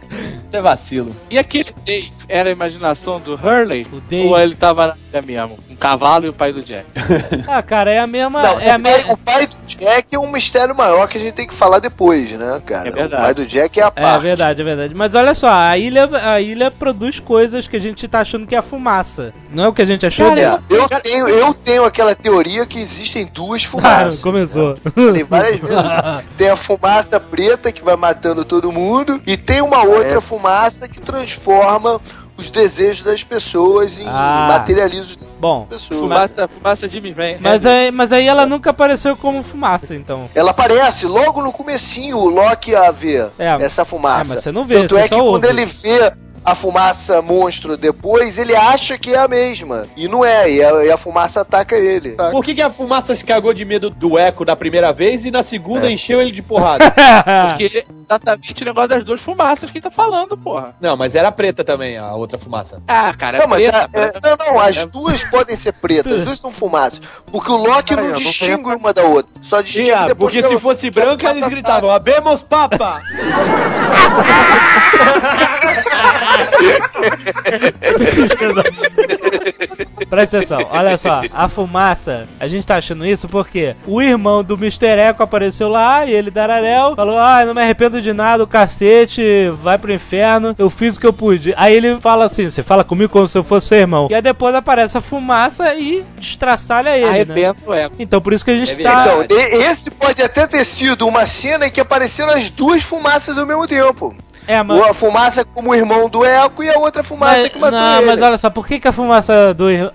[0.48, 1.14] Isso é vacilo.
[1.28, 3.86] E aquele Dave era a imaginação do Hurley?
[3.92, 4.28] O Dave.
[4.28, 5.58] Ou ele tava na mesmo?
[5.70, 6.86] Um cavalo e o pai do Jack.
[7.46, 8.42] Ah, cara, é a mesma.
[8.42, 9.12] Não, é a o, pai, mesma.
[9.12, 12.30] o pai do Jack é um mistério maior que a gente tem que falar depois,
[12.32, 12.88] né, cara?
[12.88, 13.14] É verdade.
[13.22, 14.22] O pai do Jack é a É parte.
[14.22, 14.94] verdade, é verdade.
[14.94, 18.54] Mas olha só, a ilha, a ilha produz coisas que a gente tá achando que
[18.54, 19.32] é a fumaça.
[19.52, 20.26] Não é o que a gente achou?
[20.28, 20.58] É, né?
[20.70, 24.20] eu, tenho, eu tenho aquela teoria que existem duas Ah, fumaças.
[24.20, 24.76] começou.
[24.94, 25.76] Falei várias vezes.
[26.36, 31.00] Tem a fumaça preta que vai matando todo mundo, e tem uma outra fumaça que
[31.00, 32.00] transforma
[32.38, 34.46] os desejos das pessoas em Ah.
[34.48, 36.00] materializa Bom, pessoas.
[36.00, 37.36] Fumaça, fumaça Jimmy Van.
[37.40, 40.30] mas aí, mas aí ela nunca apareceu como fumaça, então.
[40.34, 44.22] Ela aparece logo no comecinho, o Loki a ver É, essa fumaça.
[44.22, 45.48] é, mas você não vê, Tanto você é que só quando ouve.
[45.48, 46.12] ele vê
[46.44, 49.86] a fumaça monstro depois, ele acha que é a mesma.
[49.96, 52.16] E não é, e a, e a fumaça ataca ele.
[52.30, 55.30] Por que, que a fumaça se cagou de medo do Eco da primeira vez e
[55.30, 56.90] na segunda encheu ele de porrada?
[57.48, 60.74] Porque é exatamente o negócio das duas fumaças que tá falando, porra.
[60.80, 62.82] Não, mas era preta também a outra fumaça.
[62.88, 64.20] Ah, cara, é Não, mas preta, a- é- preta.
[64.22, 67.00] não, não, as duas podem ser pretas, as duas são fumaças.
[67.30, 69.30] Porque o Loki Peraí, não eu não distingue uma da outra.
[69.42, 73.02] Só distingue Tia, depois porque que se ela- fosse branca eles fumaça gritavam, abemos papa!
[80.08, 84.54] Presta atenção, olha só, a fumaça, a gente tá achando isso porque o irmão do
[84.54, 84.86] Mr.
[84.86, 89.22] Echo apareceu lá e ele, Dararel, falou: Ah, não me arrependo de nada, o cacete,
[89.62, 91.52] vai pro inferno, eu fiz o que eu pude.
[91.56, 94.08] Aí ele fala assim: Você fala comigo como se eu fosse seu irmão.
[94.10, 97.04] E aí depois aparece a fumaça e destraçalha ele.
[97.06, 97.10] Né?
[97.10, 97.94] Arrebenta o Eco.
[97.98, 99.02] Então por isso que a gente É tá.
[99.02, 103.36] Então, e- esse pode até ter sido uma cena em que apareceram as duas fumaças
[103.36, 104.14] ao mesmo tempo.
[104.48, 104.78] É, mas.
[104.78, 107.98] Uma fumaça como o irmão do Eco e a outra fumaça Mas, que matou não,
[107.98, 108.06] ele.
[108.06, 109.70] mas olha só, por que, que a fumaça do.
[109.70, 109.92] ir-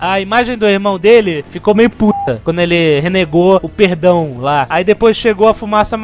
[0.00, 4.66] a imagem do irmão dele ficou meio puta quando ele renegou o perdão lá.
[4.68, 5.96] Aí depois chegou a fumaça.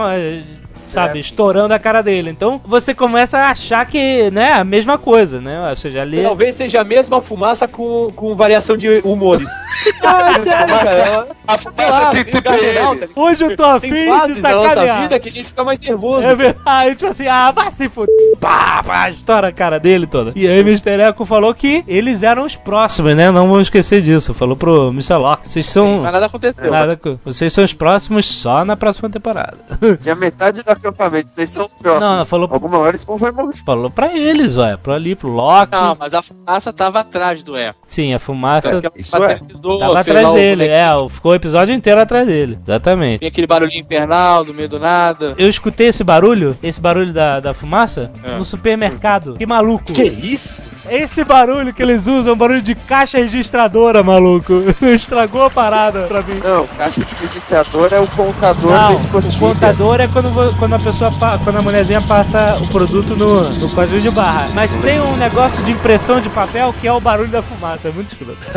[0.93, 2.31] Sabe, estourando a cara dele.
[2.31, 5.69] Então você começa a achar que, né, a mesma coisa, né?
[5.69, 6.23] Ou seja, ali.
[6.23, 9.51] Talvez seja a mesma fumaça com, com variação de humores.
[10.05, 11.27] Ah, sério, cara.
[11.47, 13.07] A fumaça tem tem cardenal, tá?
[13.15, 15.03] Hoje eu tô afim de da nossa sacanear.
[15.03, 16.27] vida que a gente fica mais nervoso.
[16.27, 18.15] É verdade, tipo assim, ah, vai se fuder.
[18.41, 20.33] Pá, pá, estoura a cara dele toda.
[20.35, 21.01] E aí o Mr.
[21.01, 23.31] Echo falou que eles eram os próximos, né?
[23.31, 24.35] Não vamos esquecer disso.
[24.35, 25.15] Falou pro Mr.
[25.15, 26.01] Locke, vocês são...
[26.03, 26.71] Mas nada aconteceu.
[26.71, 29.59] Nada, vocês são os próximos só na próxima temporada.
[30.01, 32.17] Tinha metade do acampamento, vocês são os próximos.
[32.19, 33.57] Não, falou- Alguma hora esse povo vai morrer.
[33.65, 35.73] Falou pra eles, ó, pro ali, pro Loki.
[35.73, 37.79] Não, mas a fumaça tava atrás do Eco.
[37.87, 39.39] Sim, a fumaça Porque isso é.
[39.79, 40.67] tava atrás o dele.
[40.67, 42.59] É, ficou o episódio inteiro atrás dele.
[42.63, 43.21] Exatamente.
[43.21, 45.35] Tem aquele barulhinho infernal do meio do nada.
[45.39, 48.37] Eu escutei esse barulho, esse barulho da, da fumaça, É.
[48.37, 49.35] no supermercado.
[49.37, 49.93] Que maluco.
[49.93, 50.63] Que isso?
[50.89, 54.53] Esse barulho que eles usam é um barulho de caixa registradora, maluco.
[54.83, 56.41] Estragou a parada pra mim.
[56.43, 59.39] Não, caixa de registrador é o contador Não, do o Spotify.
[59.39, 61.13] contador é quando, quando a pessoa,
[61.45, 64.49] quando a mulherzinha passa o produto no, no código de barra.
[64.55, 67.89] Mas tem um negócio de impressão de papel que é o barulho da fumaça.
[67.89, 68.39] É muito escroto.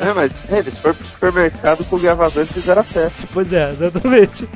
[0.00, 3.26] É, mas é, eles foram pro supermercado com o gravador e fizeram a festa.
[3.32, 4.48] pois é, exatamente.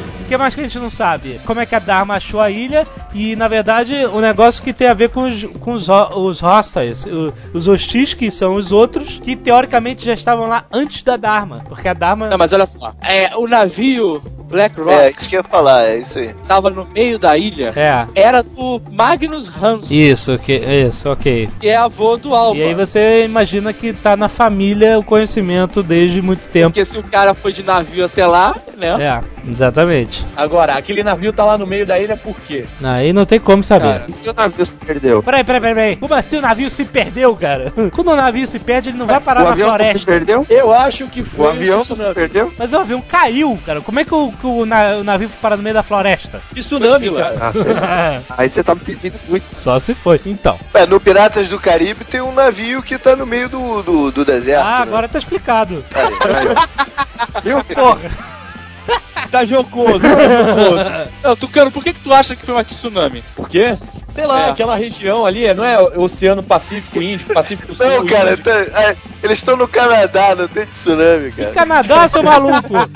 [0.00, 1.40] O que mais que a gente não sabe?
[1.46, 4.88] Como é que a Dharma achou a ilha e, na verdade, o negócio que tem
[4.88, 9.18] a ver com os, com os, os hostels, o- os hostis, que são os outros,
[9.18, 11.62] que teoricamente já estavam lá antes da Dharma.
[11.68, 12.28] Porque a Dharma.
[12.28, 12.92] Não, mas olha só.
[13.00, 16.30] É, o navio Black Rock, É, isso que eu ia falar, é isso aí.
[16.46, 18.06] tava no meio da ilha, É.
[18.14, 21.48] era do Magnus Hans, Isso, que, isso, ok.
[21.60, 22.58] que é avô do Alba.
[22.58, 26.70] E aí você imagina que tá na família o conhecimento desde muito tempo.
[26.70, 28.94] Porque se o cara foi de navio até lá, né?
[29.02, 30.24] É, exatamente.
[30.36, 32.64] Agora, aquele navio tá lá no meio da ilha por quê?
[32.82, 33.86] Aí não tem como saber.
[34.00, 35.22] Cara, E se o navio se perdeu?
[35.22, 35.96] Peraí, peraí, peraí, peraí.
[35.96, 37.72] Como assim o navio se perdeu, cara?
[37.94, 40.06] Quando o navio se perde, ele não vai parar o na avião não se floresta.
[40.12, 40.46] perdeu?
[40.48, 42.14] Eu acho que O foi avião um não se tsunami.
[42.14, 42.52] perdeu?
[42.58, 43.80] Mas o avião caiu, cara.
[43.80, 46.40] Como é que o, que o, na- o navio foi parar no meio da floresta?
[46.54, 47.36] Tsunami, Foi cara.
[47.40, 48.22] Ah, lá.
[48.38, 49.44] Aí você tá me pedindo muito.
[49.58, 50.20] Só se foi.
[50.26, 50.58] Então.
[50.74, 54.24] É, no Piratas do Caribe tem um navio que tá no meio do, do, do
[54.24, 54.64] deserto.
[54.66, 54.82] Ah, né?
[54.82, 55.84] agora tá explicado.
[57.42, 57.62] Viu?
[57.64, 58.00] Porra.
[59.30, 61.10] Tá jocoso, tá jocoso.
[61.22, 63.22] Não, Tucano, por que, que tu acha que foi uma tsunami?
[63.34, 63.76] Por quê?
[64.06, 64.50] Sei lá, É.
[64.50, 67.84] aquela região ali, não é o Oceano Pacífico Índio, Pacífico Sul.
[67.84, 71.50] Não, cara, tá- é, eles estão no Canadá, não tem tsunami, cara.
[71.50, 72.68] Canadá, seu maluco.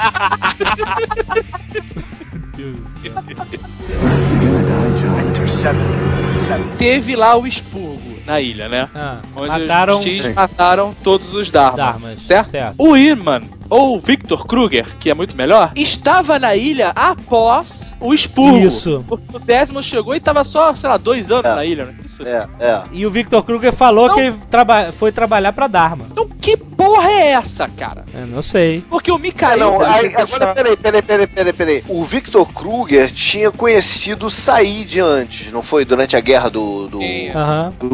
[6.78, 8.88] Teve lá o expurgo na ilha, né?
[8.94, 11.76] Ah, Onde mataram os X mataram todos os Dharma.
[11.76, 12.22] Dharmas.
[12.26, 12.50] Certo?
[12.50, 12.74] Certo.
[12.78, 18.58] O Irman, ou Victor Kruger, que é muito melhor, estava na ilha após o expurgo.
[18.58, 19.04] Isso.
[19.32, 21.54] O Desmond chegou e tava só, sei lá, dois anos É.
[21.54, 22.26] na ilha, não é isso?
[22.26, 22.80] É, é.
[22.92, 24.14] E o Victor Kruger falou Não.
[24.14, 26.06] que ele traba- foi trabalhar pra Dharma.
[26.10, 28.04] Então que porra é essa, cara?
[28.14, 28.82] Eu não sei.
[28.88, 29.58] Porque o É, Mikhail...
[29.58, 31.84] não, sabe, aí, agora peraí, peraí, peraí, peraí, peraí.
[31.88, 35.84] O Victor Kruger tinha conhecido o Said antes, não foi?
[35.84, 36.88] Durante a guerra do.
[36.88, 37.00] do...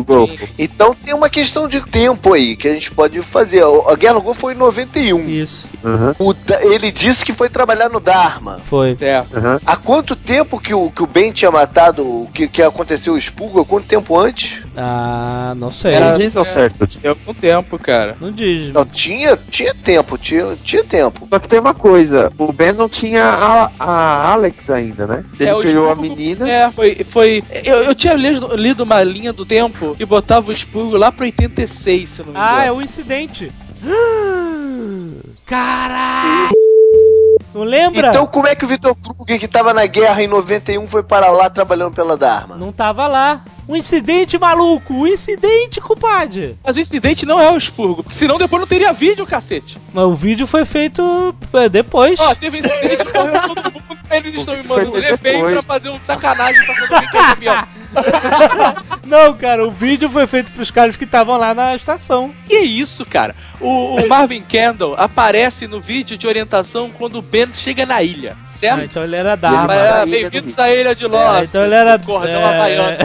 [0.04, 0.46] Golfo.
[0.58, 3.62] Então tem uma questão de tempo aí que a gente pode fazer.
[3.64, 5.28] A guerra do Golfo foi em 91.
[5.28, 5.68] Isso.
[5.84, 6.14] Uhum.
[6.18, 8.60] O ele disse que foi trabalhar no Dharma.
[8.62, 8.96] Foi.
[9.00, 9.20] É.
[9.20, 9.58] Uhum.
[9.64, 13.16] Há quanto tempo que o, que o Ben tinha matado, o que, que aconteceu o
[13.18, 13.64] expurgo?
[13.64, 14.62] Quanto tempo antes?
[14.76, 15.94] Ah, não sei.
[15.94, 16.86] Era- Não diz ao certo.
[17.00, 18.14] Deu algum tempo, cara.
[18.20, 18.74] Não diz.
[18.74, 21.26] Não, tinha, tinha tempo, tinha, tinha tempo.
[21.30, 25.24] Só que tem uma coisa, o Ben não tinha a, a Alex ainda, né?
[25.32, 26.94] Se É, ele criou a expurgo- menina, É, foi.
[27.08, 31.10] foi eu, eu tinha lido, lido uma linha do tempo que botava o expurgo lá
[31.10, 32.56] pro 86, se eu não me engano.
[32.58, 33.50] Ah, é o incidente.
[35.46, 36.55] Caralho!
[37.56, 38.08] Não lembra?
[38.08, 41.30] Então como é que o Victor Kruger, que tava na guerra em 91, foi para
[41.30, 42.54] lá trabalhando pela Dharma?
[42.54, 43.42] Não tava lá.
[43.66, 44.92] Um incidente, maluco!
[44.92, 46.58] Um incidente, compadre!
[46.62, 49.78] Mas o incidente não é o expurgo, porque senão depois não teria vídeo, cacete.
[49.94, 52.20] Mas o vídeo foi feito é, depois.
[52.20, 55.52] Ó, teve incidente, morreu todo mundo, eles estão me mandando e-mail depois.
[55.54, 57.64] pra fazer um sacanagem pra todo mundo que é.
[59.06, 62.34] Não, cara, o vídeo foi feito pros caras que estavam lá na estação.
[62.48, 63.34] Que isso, cara?
[63.60, 68.36] O, o Marvin Candle aparece no vídeo de orientação quando o Ben chega na ilha,
[68.42, 68.84] Ah, certo?
[68.84, 69.36] então ele era
[70.04, 71.40] é, ilha Bem-vindo do da ilha de Lost.
[71.40, 72.44] É, então ele era- cordão é.
[72.44, 72.96] havaiano.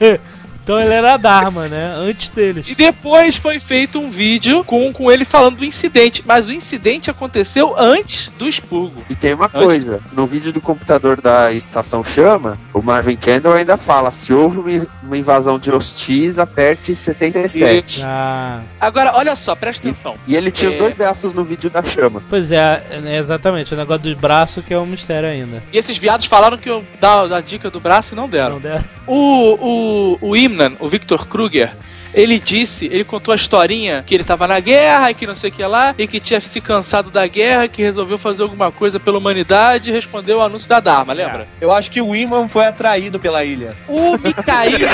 [0.68, 1.94] Então ele era Dharma, né?
[1.96, 2.68] Antes deles.
[2.68, 6.22] E depois foi feito um vídeo com, com ele falando do incidente.
[6.26, 9.02] Mas o incidente aconteceu antes do expurgo.
[9.08, 13.78] e tem uma coisa, no vídeo do computador da estação Chama, o Marvin Candle ainda
[13.78, 18.02] fala, se houve uma- invasão de hostis, aperte 77.
[18.04, 20.16] Ah, Agora, olha só, presta atenção.
[20.26, 20.78] E ele tinha os É.
[20.78, 22.22] dois braços no vídeo da Chama.
[22.28, 23.72] pois é, é, exatamente.
[23.72, 25.62] O negócio dos braços que é um mistério ainda.
[25.72, 28.50] E esses viados falaram que eu dar a dica do braço e não deram.
[28.56, 28.84] Não deram.
[29.06, 30.36] O, o, o
[30.80, 31.72] O Victor Kruger,
[32.12, 35.50] ele disse, ele contou a historinha que ele tava na guerra e que não sei
[35.50, 38.98] o que lá, e que tinha se cansado da guerra, que resolveu fazer alguma coisa
[38.98, 41.46] pela humanidade e respondeu ao anúncio da Dharma, lembra?
[41.60, 43.76] Eu acho que o Iman foi atraído pela ilha.
[43.86, 44.78] O Mikhail.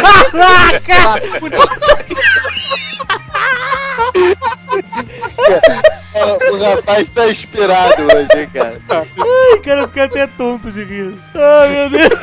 [6.52, 8.78] o rapaz tá inspirado hoje, hein, cara.
[8.88, 11.14] Ai, cara, eu fiquei até tonto de rir.
[11.34, 12.20] Ai, meu Deus.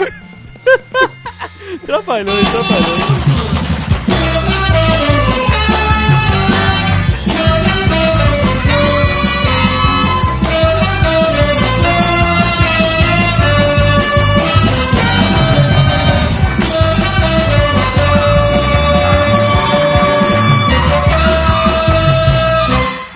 [1.86, 3.31] Trapalhões, trapalhões.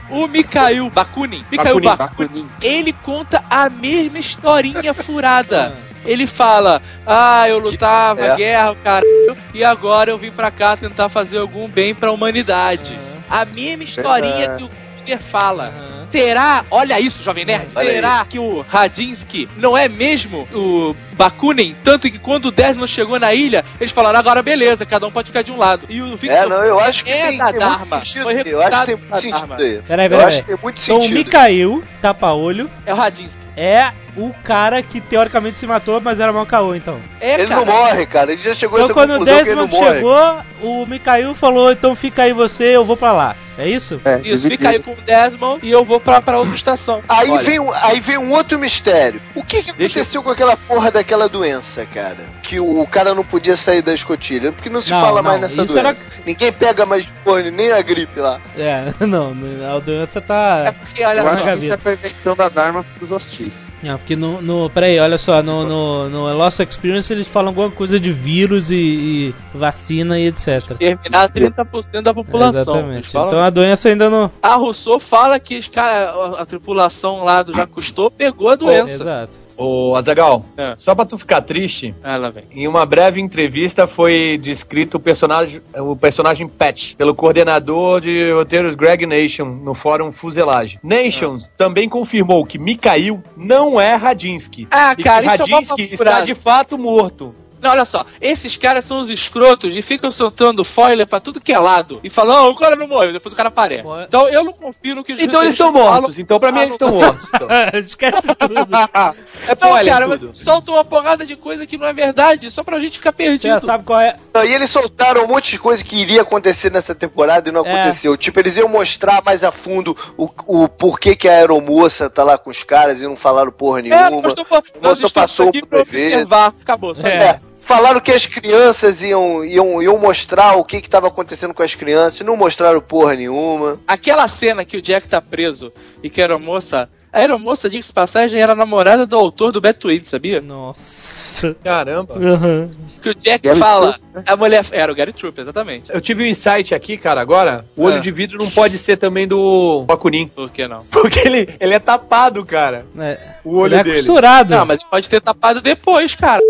[0.09, 1.43] O Mikhail Bakunin.
[1.51, 1.97] Mikhail Bakunin, Bakunin.
[1.97, 2.49] Bakunin.
[2.61, 5.77] Ele conta a mesma historinha furada.
[6.05, 8.35] Ele fala: Ah, eu lutava É.
[8.35, 12.97] guerra, caralho, e agora eu vim pra cá tentar fazer algum bem pra humanidade.
[13.29, 14.57] A mesma historinha Verdade.
[14.57, 14.84] que o
[15.29, 15.73] Fala.
[16.09, 21.75] Será, olha isso, Jovem Nerd, Olha será que o Radinsky não é mesmo o Bakunin?
[21.83, 25.27] Tanto que quando o Desmond chegou na ilha, eles falaram, agora beleza, cada um pode
[25.27, 25.85] ficar de um lado.
[25.89, 27.77] E o Victor É, não, eu acho que é tem, da tem Dharma.
[27.97, 28.23] muito sentido.
[28.23, 29.81] Foi Eu acho que tem muito sentido aí.
[29.85, 31.17] Peraí, Eu peraí, acho que tem muito Então o sentido.
[31.17, 33.41] Mikhail, tapa-olho, é o Radinsky.
[33.57, 36.97] é o cara que teoricamente se matou, mas era mau caô, então.
[37.19, 37.59] É, Ele cara.
[37.59, 38.31] não morre, cara.
[38.31, 39.95] Ele já chegou a Então essa quando o conclusão que ele não Desmond morre.
[39.95, 43.35] chegou, o Mikhail falou, então fica aí você, eu vou pra lá.
[43.57, 44.01] É isso?
[44.03, 44.49] É, Isso, dividido.
[44.49, 47.01] fica aí com o Desmond e eu vou pra, pra outra estação.
[47.07, 47.41] Aí Olha.
[47.43, 49.21] vem, um, aí vem um outro mistério.
[49.33, 52.17] O que, que aconteceu com aquela porra daquela doença, cara?
[52.47, 54.51] Que o, cara não podia sair da escotilha.
[54.51, 55.79] Porque não se Não, fala não, mais nessa doença.
[55.79, 58.39] era- Ninguém pega mais porra, nem a gripe lá.
[58.55, 59.35] É, não,
[59.75, 60.75] a doença É tá.
[60.79, 63.73] porque, olha Eu acho que isso é a prevenção da Dharma pros hostis.
[63.81, 64.69] Não, porque no, no.
[64.69, 68.75] Peraí, olha só, no, no, no Lost Experience eles falam alguma coisa de vírus e,
[68.75, 70.77] e vacina e etc.
[70.77, 72.61] terminar 30% da população.
[72.61, 73.09] Exatamente.
[73.09, 74.31] falam- Então a doença ainda não.
[74.41, 78.93] A Rousseau fala que a, a tripulação lá do Jacques Cousteau pegou a doença.
[79.01, 79.44] Exato.
[79.57, 80.73] Ô, Azagal, É.
[80.77, 82.43] só pra tu ficar triste, Ah, lá vem.
[82.51, 88.75] em uma breve entrevista foi descrito o personagem, o personagem Patch pelo coordenador de roteiros
[88.75, 90.79] Greg Nation no fórum Fuselagem.
[90.83, 94.67] Nations também confirmou que Mikhail não é Radinsky.
[94.69, 97.33] Ah, e cara, que é Radinsky está de fato morto.
[97.61, 101.51] Não, olha só, esses caras são os escrotos e ficam soltando foiler pra tudo que
[101.51, 101.99] é lado.
[102.03, 103.81] E falam, não, o cara não morreu, depois o cara aparece.
[103.81, 104.05] Foiler.
[104.07, 106.19] Então eu não confio no que os Então eles estão mortos.
[106.19, 107.27] Então pra mim eles estão mortos.
[107.33, 107.47] então.
[107.79, 108.53] Esquece tudo.
[109.45, 110.35] É Não, spoiler cara, tudo.
[110.35, 113.41] soltam uma porrada de coisa que não é verdade, só pra gente ficar Você perdido.
[113.43, 114.15] já sabe qual é.
[114.33, 117.65] Não, E eles soltaram um monte de coisa que iria acontecer nessa temporada e não
[117.65, 117.71] É.
[117.73, 118.15] aconteceu.
[118.17, 122.37] Tipo, eles iam mostrar mais a fundo o, o porquê que a aeromoça tá lá
[122.37, 124.11] com os caras e não falaram porra É, nenhuma.
[124.11, 126.07] moça estamos passou aqui por pra ver.
[126.13, 126.53] observar.
[126.61, 127.15] Acabou, só É.
[127.15, 131.63] É, falaram que as crianças iam, iam, iam mostrar o que que tava acontecendo com
[131.63, 133.79] as crianças, não mostraram porra nenhuma.
[133.87, 135.71] Aquela cena que o Jack tá preso
[136.03, 136.89] e que a aeromoça.
[137.16, 140.41] A aeromoça, diga-se de passagem, era a namorada do autor do Batwing, sabia?
[140.41, 141.55] Nossa.
[141.63, 142.16] Caramba.
[142.16, 142.70] Uhum.
[143.01, 143.97] Que o Jack Gary fala.
[144.26, 144.66] A mulher.
[144.72, 145.93] Era o Gary Troop, exatamente.
[145.93, 147.63] Eu tive um insight aqui, cara, agora.
[147.78, 147.99] O olho Ah.
[147.99, 150.28] de vidro não pode ser também do Bakunin.
[150.28, 150.84] Por que não?
[150.91, 152.86] Porque ele, ele é tapado, cara.
[152.97, 153.97] É, O olho ele é dele.
[153.99, 154.53] costurado.
[154.53, 156.41] Não, mas pode ter tapado depois, cara.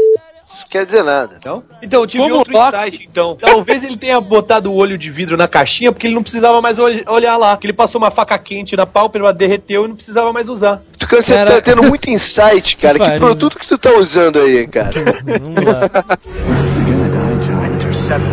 [0.69, 1.35] Quer dizer nada.
[1.37, 2.77] Então, então eu tive Como outro Loki.
[2.77, 3.37] insight, então.
[3.39, 6.79] Talvez ele tenha botado o olho de vidro na caixinha porque ele não precisava mais
[6.79, 7.55] ol- olhar lá.
[7.55, 10.81] Que ele passou uma faca quente na pálpebra, derreteu e não precisava mais usar.
[10.99, 12.99] Tu, cara, você tá tendo muito insight, cara.
[12.99, 14.89] que produto que tu tá usando aí, cara?
[15.39, 15.89] Vamos lá.
[17.45, 18.23] Director 7.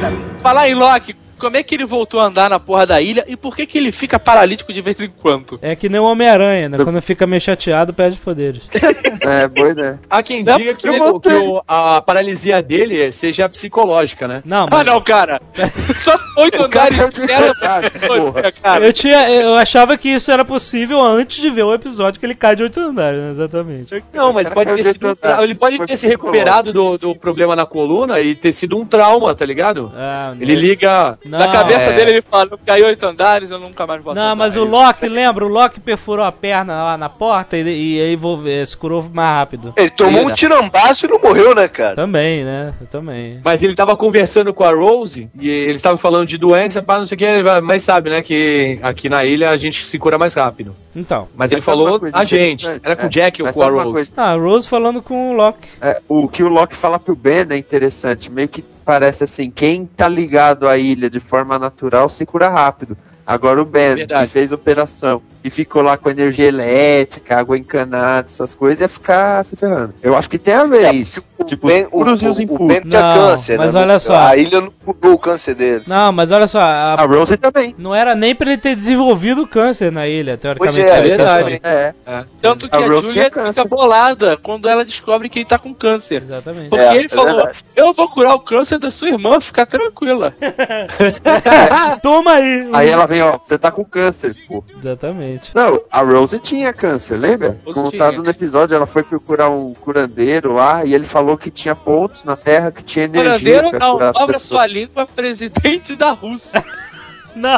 [0.00, 0.16] 7.
[0.42, 3.36] Falar em Loki, como é que ele voltou a andar na porra da ilha e
[3.36, 5.58] por que que ele fica paralítico de vez em quando?
[5.60, 6.78] É que nem o Homem-Aranha, né?
[6.84, 8.62] Quando fica meio chateado, perde poderes.
[9.24, 10.00] É, boa ideia.
[10.10, 14.42] Há quem Não, diga que, o- que o- a paralisia dele seja psicológica, né?
[14.44, 15.40] Não, Ah, mas não, cara.
[15.98, 18.52] Só oito andares é de de terra, verdade, porra.
[18.52, 18.84] cara.
[18.84, 22.34] eu, tinha, eu achava que isso era possível antes de ver o episódio que ele
[22.34, 23.30] cai de oito andares, né?
[23.30, 24.04] Exatamente.
[24.12, 25.16] Não, mas pode ter sido.
[25.40, 29.34] Ele pode ter se recuperado do, do problema na coluna e ter sido um trauma,
[29.36, 29.92] tá ligado?
[29.94, 31.16] Ah, Ele liga.
[31.32, 31.92] Não, Na cabeça é.
[31.96, 35.08] dele ele fala, eu caí oito andares, eu nunca mais posso Não, mas o Loki,
[35.08, 35.46] lembra?
[35.46, 39.02] O Loki perfurou a perna lá na porta e, e aí vou, eh, se curou
[39.12, 39.72] mais rápido.
[39.76, 41.96] Ele tomou um tirambaço e não morreu, né, cara?
[41.96, 42.74] Também, né?
[42.90, 43.40] Também.
[43.42, 47.06] Mas ele tava conversando com a Rose e eles estavam falando de doença, pá, não
[47.06, 47.26] sei o que,
[47.62, 50.74] mas sabe, né, que aqui na ilha a gente se cura mais rápido.
[50.94, 51.28] Então.
[51.34, 53.82] Mas ele sabe falou a gente, era com É, o Jack ou com a uma
[53.84, 53.92] Rose.
[53.92, 54.12] coisa?
[54.16, 55.66] Ah, Rose falando com o Loki.
[55.80, 58.30] É, o que o Loki fala pro Ben é interessante.
[58.30, 62.96] Meio que parece assim: quem tá ligado à ilha de forma natural se cura rápido.
[63.24, 64.26] Agora o Ben, Verdade.
[64.26, 69.44] que fez operação e ficou lá com energia elétrica, água encanada, essas coisas, ia ficar
[69.44, 69.94] se ferrando.
[70.02, 71.22] Eu acho que tem a ver isso.
[71.38, 72.66] O Tipo, Ben, os puros e os o, o impulsos.
[72.66, 73.80] Ben tinha Não, câncer, mas né?
[73.80, 74.14] olha só.
[74.16, 75.82] A ilha não curou o câncer dele.
[75.86, 77.74] Não, mas olha só, a- A Rose também.
[77.78, 80.76] não era nem pra ele ter desenvolvido câncer na ilha, teoricamente.
[80.80, 81.60] Pois é, é verdade.
[81.62, 81.94] É.
[82.40, 83.64] Tanto que A a, tinha fica câncer.
[83.68, 86.22] bolada quando ela descobre que ele tá com câncer.
[86.22, 86.68] Exatamente.
[86.68, 87.58] Porque É, ele é falou, verdade.
[87.76, 90.34] eu vou curar o câncer da sua irmã, fica tranquila.
[92.02, 92.68] Toma aí!
[92.72, 94.64] Aí ela vem, ó, você tá com câncer, pô.
[94.78, 95.50] Exatamente.
[95.54, 97.56] Não, a Rose tinha câncer, lembra?
[97.64, 102.24] Contado no episódio, ela foi procurar um curandeiro lá e ele falou que tinha pontos
[102.24, 103.22] na Terra que tinha energia
[103.60, 104.42] Curandeiro não, curar as obra pessoas.
[104.48, 106.64] sua língua, presidente da Rússia.
[107.34, 107.56] Não,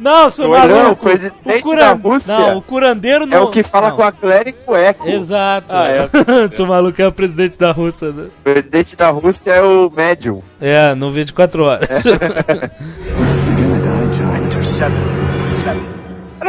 [0.00, 0.82] não, seu é maluco.
[0.84, 2.38] não, presidente o curan- da Rússia.
[2.38, 3.38] Não, o curandeiro não.
[3.38, 3.96] É o que fala não.
[3.96, 5.08] com a Claire e com o Echo.
[5.08, 5.66] Exato.
[5.70, 6.08] Ah, é.
[6.54, 8.24] tu maluco é o presidente da Rússia, né?
[8.24, 10.42] O presidente da Rússia é o médium.
[10.60, 11.88] É, no 24 horas.
[14.12, 14.92] Director 7.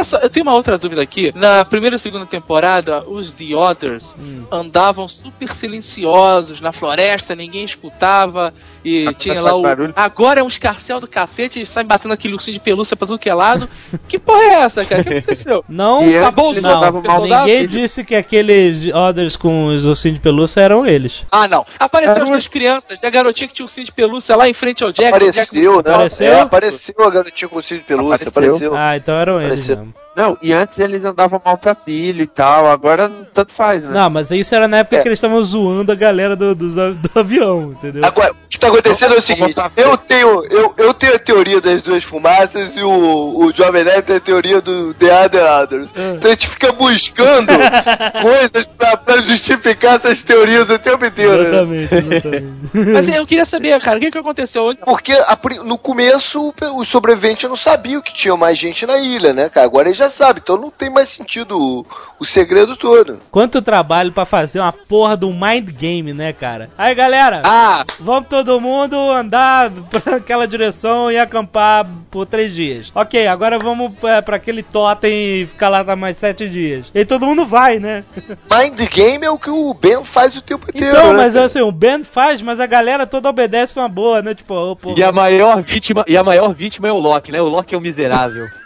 [0.00, 1.32] Olha só, eu tenho uma outra dúvida aqui.
[1.34, 4.44] Na primeira e segunda temporada, os The Others Hum.
[4.50, 8.52] andavam super silenciosos na floresta, ninguém escutava
[8.84, 9.62] e Agora tinha faz lá o.
[9.62, 9.92] barulho.
[9.96, 13.18] Agora é um escarcel do cacete e saem batendo aquele ursinho de pelúcia pra tudo
[13.18, 13.68] que é lado.
[14.08, 15.02] que porra é essa, cara?
[15.02, 15.64] O que aconteceu?
[15.68, 20.22] Não, E acabou eles não, mal ninguém disse que aqueles others com os ursinhos de
[20.22, 21.24] pelúcia eram eles.
[21.30, 21.64] Ah, não.
[21.78, 24.92] Apareceu as duas crianças, a garotinha que tinha ursinho de pelúcia lá em frente ao
[24.92, 25.08] Jack.
[25.10, 25.78] o Jack Apareceu, né?
[25.94, 26.32] Apareceu?
[26.32, 28.42] É, apareceu a garotinha com o ursinho de pelúcia, Apareceu.
[28.42, 28.74] apareceu.
[28.76, 29.89] Ah, então eram eles mesmo.
[30.16, 33.90] Não, e antes eles andavam maltrapilho e tal, agora tanto faz, né?
[33.92, 35.02] Não, mas isso era na época É.
[35.02, 38.04] que eles estavam zoando a galera do, dos a- do avião, entendeu?
[38.04, 41.60] Agora, o que tá acontecendo é o seguinte: eu tenho, eu, eu tenho a teoria
[41.60, 45.90] das duas fumaças e o, o Jovem Nerd tem a teoria do The Other Others.
[46.16, 47.46] Então a gente fica buscando
[48.20, 51.42] coisas pra, pra justificar essas teorias o tempo inteiro.
[51.66, 51.76] né?
[51.82, 52.46] Exatamente, exatamente.
[52.92, 54.74] Mas eu queria saber, cara, o que, que aconteceu?
[54.84, 59.48] Porque a no começo o sobrevivente não sabia que tinha mais gente na ilha, né,
[59.48, 59.66] cara?
[59.66, 61.86] Agora ele já sabe, então não tem mais sentido o,
[62.18, 63.18] o segredo todo.
[63.30, 66.70] Quanto trabalho pra fazer uma porra do mind game, né, cara?
[66.76, 72.90] Aí, galera, Ah, vamos todo mundo andar pra aquela direção e acampar por três dias.
[72.94, 76.86] Ok, agora vamos é, pra aquele totem e ficar lá tá mais sete dias.
[76.94, 78.04] E todo mundo vai, né?
[78.50, 80.96] Mind game é o que o Ben faz o tempo inteiro.
[80.96, 81.46] Então, né, mas cara?
[81.46, 84.34] assim, o Ben faz, mas a galera toda obedece uma boa, né?
[84.34, 87.40] Tipo, ô, pô, E a maior vítima, e a maior vítima é o Loki, né?
[87.40, 88.46] O Loki é um miserável.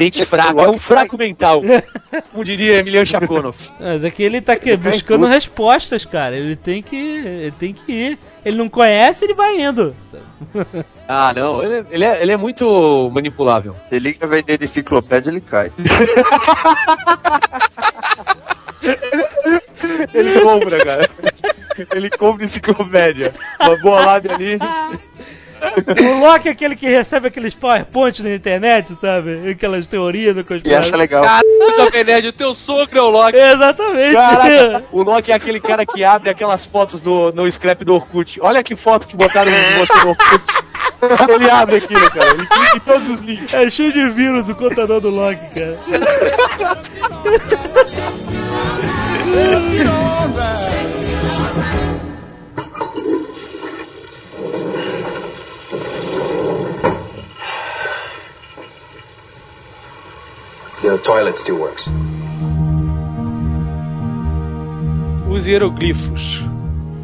[0.00, 1.62] Mente fraco, é um fraco mental.
[2.32, 3.56] Como diria Emiliano Chaponov.
[3.78, 6.36] Mas é que ele tá aqui buscando respostas, cara.
[6.36, 6.96] Ele tem que.
[6.96, 8.18] Ele tem que ir.
[8.44, 9.94] Ele não conhece, ele vai indo.
[11.14, 13.76] Ah, não, ele, ele é, ele é muito manipulável.
[13.86, 15.70] Você liga vender enciclopédia, ele cai.
[20.12, 21.08] Ele compra, cara.
[21.94, 23.32] Ele compra enciclopédia.
[23.60, 24.58] Uma boa lábia ali.
[26.00, 29.50] O Loki é aquele que recebe aqueles PowerPoint na internet, sabe?
[29.50, 30.98] Aquelas teorias do E acha conspiração.
[30.98, 31.24] legal.
[31.76, 33.36] Jovem Nerd, o teu sogro é o Loki.
[33.36, 34.14] Exatamente.
[34.14, 38.38] Caraca, o Loki é aquele cara que abre aquelas fotos no, no scrap do Orkut.
[38.40, 40.44] Olha que foto que botaram de você no Orkut.
[41.34, 42.30] Ele abre aquilo, cara.
[42.30, 43.54] Ele clica em todos os links.
[43.54, 45.78] É cheio de vírus o contador do Loki, cara.
[60.82, 61.88] The toilet still works.
[65.30, 66.51] Os hieroglifos.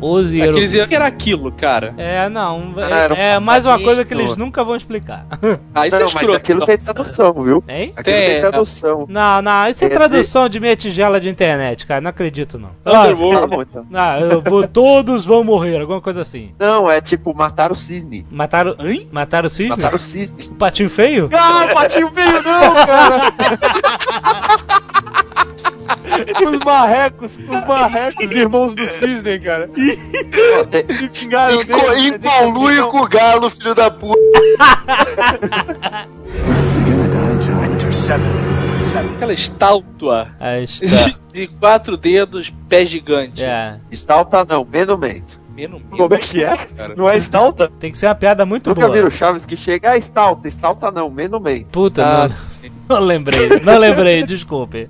[0.01, 0.85] Os Aqueles hieroglifos.
[0.85, 1.95] O que era aquilo, cara?
[1.97, 2.73] É, não.
[2.77, 5.27] Ah, um É, é mais uma coisa que eles nunca vão explicar.
[5.75, 6.37] Ah, isso não, é mas escroto.
[6.37, 7.63] aquilo tem tradução, viu?
[7.69, 7.93] Hein?
[7.97, 9.07] Aquilo Tem, tem tradução.
[9.09, 12.01] Não, não, isso é Quer tradução de meia tigela de internet, cara.
[12.01, 12.71] Não acredito, não.
[12.85, 13.41] Underworld.
[13.41, 13.87] Tá bom, então.
[13.95, 16.53] Ah, eu vou- todos vão morrer, alguma coisa assim.
[16.59, 18.27] Não, é tipo matar o cisne.
[18.31, 18.75] Mataram.
[19.13, 19.69] Mataram o cisne?
[19.77, 20.49] Matar o cisne.
[20.51, 21.29] O patinho feio?
[21.33, 23.33] Ah, patinho feio não, cara.
[26.47, 29.69] Os marrecos, os marrecos, irmãos do cisne, cara.
[31.13, 34.19] Pingaram E, co- e que conluio eles com o galo, filho da puta.
[39.17, 40.29] Aquela estátua
[41.33, 43.43] de quatro dedos, pé gigante.
[43.45, 43.79] É.
[43.91, 45.39] Estalta não, menumento.
[45.55, 46.57] Menos Como é que é?
[46.57, 46.95] cara.
[46.97, 47.69] Não é estalta?
[47.81, 48.93] Tem que ser uma piada muito Nunca boa.
[48.95, 51.67] viram Chaves que chega, ah, estalta, estalta não, menumento.
[51.73, 52.37] Puta, Ah, não,
[52.89, 54.89] não lembrei, não lembrei, desculpe.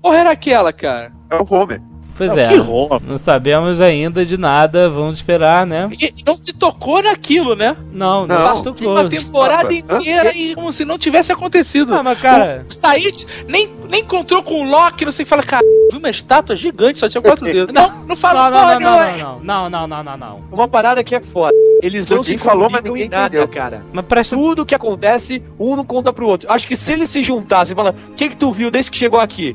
[0.00, 1.12] Porra, era aquela, cara.
[1.30, 1.80] É o Homer.
[2.16, 5.88] Pois Não, é, que não sabemos ainda de nada, vamos esperar, né?
[5.92, 7.76] E não se tocou naquilo, né?
[7.92, 8.92] Não, não, Não, se Passou tocou.
[8.92, 9.72] uma temporada Hã?
[9.74, 11.94] inteira e como se não tivesse acontecido.
[11.94, 15.62] Ah, mas cara, O Said nem, nem encontrou com o Loki, não sei, fala, cara,
[15.90, 17.72] vi uma estátua gigante, só tinha quatro dedos.
[17.74, 20.42] Não, não fala não, porra não, não, não, não, não, não, não, não.
[20.52, 21.52] Uma parada que é foda.
[21.82, 23.48] Eles não se falou, mas ninguém nada, entendeu.
[23.48, 23.82] cara.
[23.92, 26.50] Mas presta Tudo que acontece, um não conta pro outro.
[26.50, 28.96] Acho que se eles se juntassem e falar, o que que tu viu desde que
[28.96, 29.54] chegou aqui?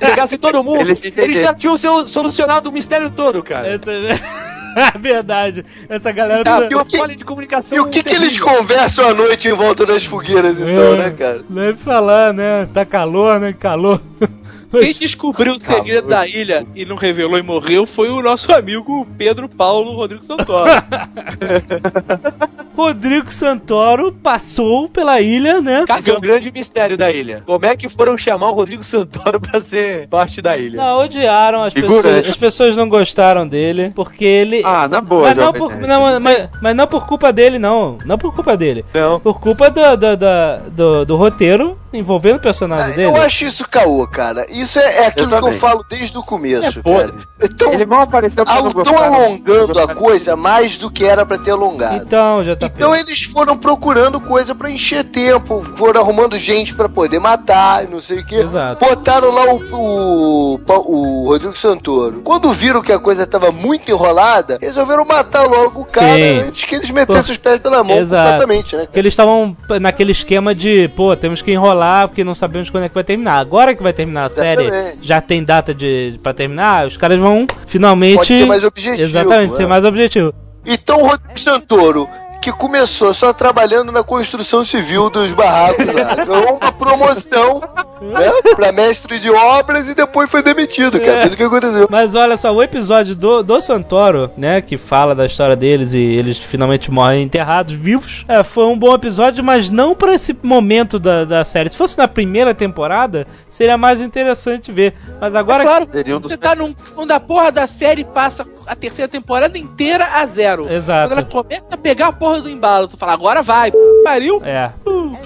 [0.00, 3.68] Pegassem todo mundo, Eles eles, já tinham seu- solucionado o mistério todo, cara.
[3.68, 3.90] Essa...
[4.76, 5.64] É verdade.
[5.88, 7.76] Essa galera Tá, o que- falha de comunicação.
[7.76, 10.96] E o que, que eles conversam à noite em volta das fogueiras, então, É.
[10.96, 11.42] né, cara?
[11.50, 12.68] Deve falar, né?
[12.72, 13.52] Tá calor, né?
[13.52, 14.00] Calor.
[14.70, 19.06] Quem descobriu o segredo da ilha e não revelou e morreu foi o nosso amigo
[19.18, 20.70] Pedro Paulo Rodrigo Santoro.
[22.76, 25.84] Rodrigo Santoro passou pela ilha, né?
[25.98, 27.42] Esse é um grande mistério da ilha.
[27.44, 30.76] Como é que foram chamar o Rodrigo Santoro pra ser parte da ilha?
[30.78, 32.02] Não, odiaram, as Figurante.
[32.02, 34.62] pessoas, as pessoas não gostaram dele, porque ele...
[34.64, 37.98] Ah, na boa, mas, não por, não, mas, mas não por culpa dele, não.
[38.06, 38.84] Não por culpa dele.
[38.94, 39.20] Não.
[39.20, 43.08] Por culpa do, do, do, do- do roteiro envolvendo o personagem dele.
[43.08, 44.46] Eu acho isso caô, cara.
[44.60, 47.46] Isso é, é aquilo que eu falo desde o começo, É.
[47.46, 51.96] Então, Ele mal apareceu estão alongando a coisa mais do que era pra ter alongado.
[51.96, 56.88] Então, já tá Então eles foram procurando coisa pra encher tempo, foram arrumando gente pra
[56.88, 58.36] poder matar, e não sei o que.
[58.36, 58.84] Exato.
[58.84, 62.20] Botaram lá o, o, o Rodrigo Santoro.
[62.22, 66.40] Quando viram que a coisa tava muito enrolada, resolveram matar logo o cara Sim.
[66.48, 68.30] antes que eles metessem os pés pela mão Exato.
[68.30, 68.82] completamente, né?
[68.84, 72.88] Porque eles estavam naquele esquema de, pô, temos que enrolar porque não sabemos quando é
[72.88, 73.38] que vai terminar.
[73.38, 74.98] Agora que vai terminar a série, Exatamente.
[75.02, 79.02] já tem data de para terminar, os caras vão finalmente Pode ser mais objetivo.
[79.02, 79.56] Exatamente, é.
[79.56, 80.34] ser mais objetivo.
[80.64, 82.08] Então o Rodrigo Santoro,
[82.40, 86.56] que começou só trabalhando na construção civil dos barracos lá.
[86.60, 87.60] Uma promoção
[88.00, 91.24] né, pra mestre de obras e depois foi demitido, cara.
[91.24, 91.26] É.
[91.26, 91.86] Isso que aconteceu.
[91.90, 95.98] Mas olha só, o episódio do, do Santoro, né, que fala da história deles e
[95.98, 100.98] eles finalmente morrem enterrados, vivos, é, foi um bom episódio, mas não pra esse momento
[100.98, 101.68] da, da série.
[101.68, 104.94] Se fosse na primeira temporada, seria mais interessante ver.
[105.20, 105.62] Mas agora...
[105.62, 108.74] É claro, Seria um dos você tá num quando a porra da série passa a
[108.74, 110.70] terceira temporada inteira a zero.
[110.72, 111.08] Exato.
[111.08, 113.72] Quando ela começa a pegar a porra do embalo, tu fala, agora vai,
[114.04, 114.40] pariu.
[114.44, 114.70] É.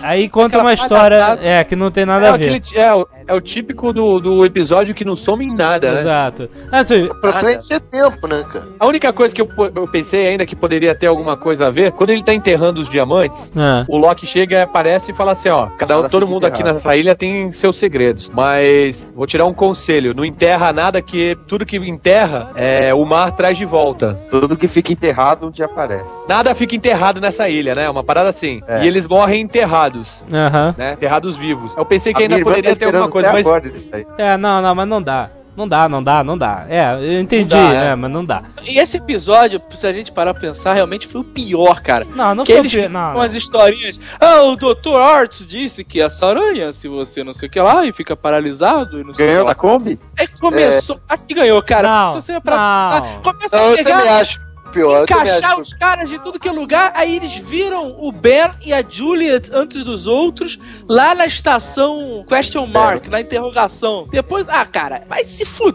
[0.03, 2.55] Aí conta Aquela uma história é, que não tem É, nada a ver.
[2.55, 2.91] aquele, é,
[3.27, 6.01] é o típico do, do episódio que não some em nada, né?
[6.01, 6.49] Exato.
[6.71, 8.67] Assim, Pra preencher tempo, né, cara?
[8.79, 11.93] A única coisa que eu, eu pensei ainda que poderia ter alguma coisa a ver,
[11.93, 15.67] quando ele tá enterrando os diamantes, ah, o Loki chega, aparece e fala assim, ó,
[15.67, 20.15] cada um, todo mundo aqui nessa ilha tem seus segredos, mas vou tirar um conselho,
[20.15, 24.19] não enterra nada que tudo que enterra, é, o mar traz de volta.
[24.31, 26.27] Tudo que fica enterrado um dia aparece.
[26.29, 27.89] Nada fica enterrado nessa ilha, né?
[27.89, 28.61] Uma parada assim.
[28.67, 28.85] É.
[28.85, 30.75] E eles morrem enterrados, Aham.
[30.77, 30.93] né?
[30.93, 31.73] Enterrados vivos.
[31.77, 33.91] Eu pensei que A ainda irmã poderia tá ter alguma coisa, mas.
[34.19, 35.31] É, não, não, mas não dá.
[35.57, 36.67] Não dá, não dá, não dá.
[36.69, 37.87] É, eu entendi, dá, né?
[37.93, 37.95] é.
[37.95, 38.43] Mas não dá.
[38.65, 42.05] E esse episódio, se a gente parar pra pensar, realmente foi o pior, cara.
[42.05, 44.01] Não, não que foi eles o pi- ficam não, com as historinhas.
[44.21, 44.97] Ah, o Dr.
[44.97, 49.01] Arts disse que essa aranha, se você não sei o que lá, e fica paralisado
[49.01, 49.55] e não sei o Ganhou da.
[49.55, 50.01] Kombi?
[50.19, 50.99] Aí começou.
[51.09, 51.87] Aqui ganhou, cara.
[51.89, 53.33] Não, se você parar pra não.
[53.33, 54.41] pensar, começa Não, a eu também acho
[54.75, 55.05] pior.
[55.05, 58.83] Encaixar os caras de tudo que é lugar, aí eles viram o Ben e a
[58.87, 60.59] Juliet antes dos outros
[60.89, 64.07] lá na estação Question Mark, na interrogação.
[64.11, 65.75] Depois, ah, cara, vai se fuder.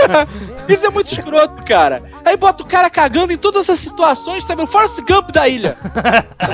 [0.68, 2.02] Isso é muito escroto, cara.
[2.24, 4.62] Aí bota o cara cagando em todas essas situações, sabe?
[4.62, 5.76] O Forrest Gump da ilha.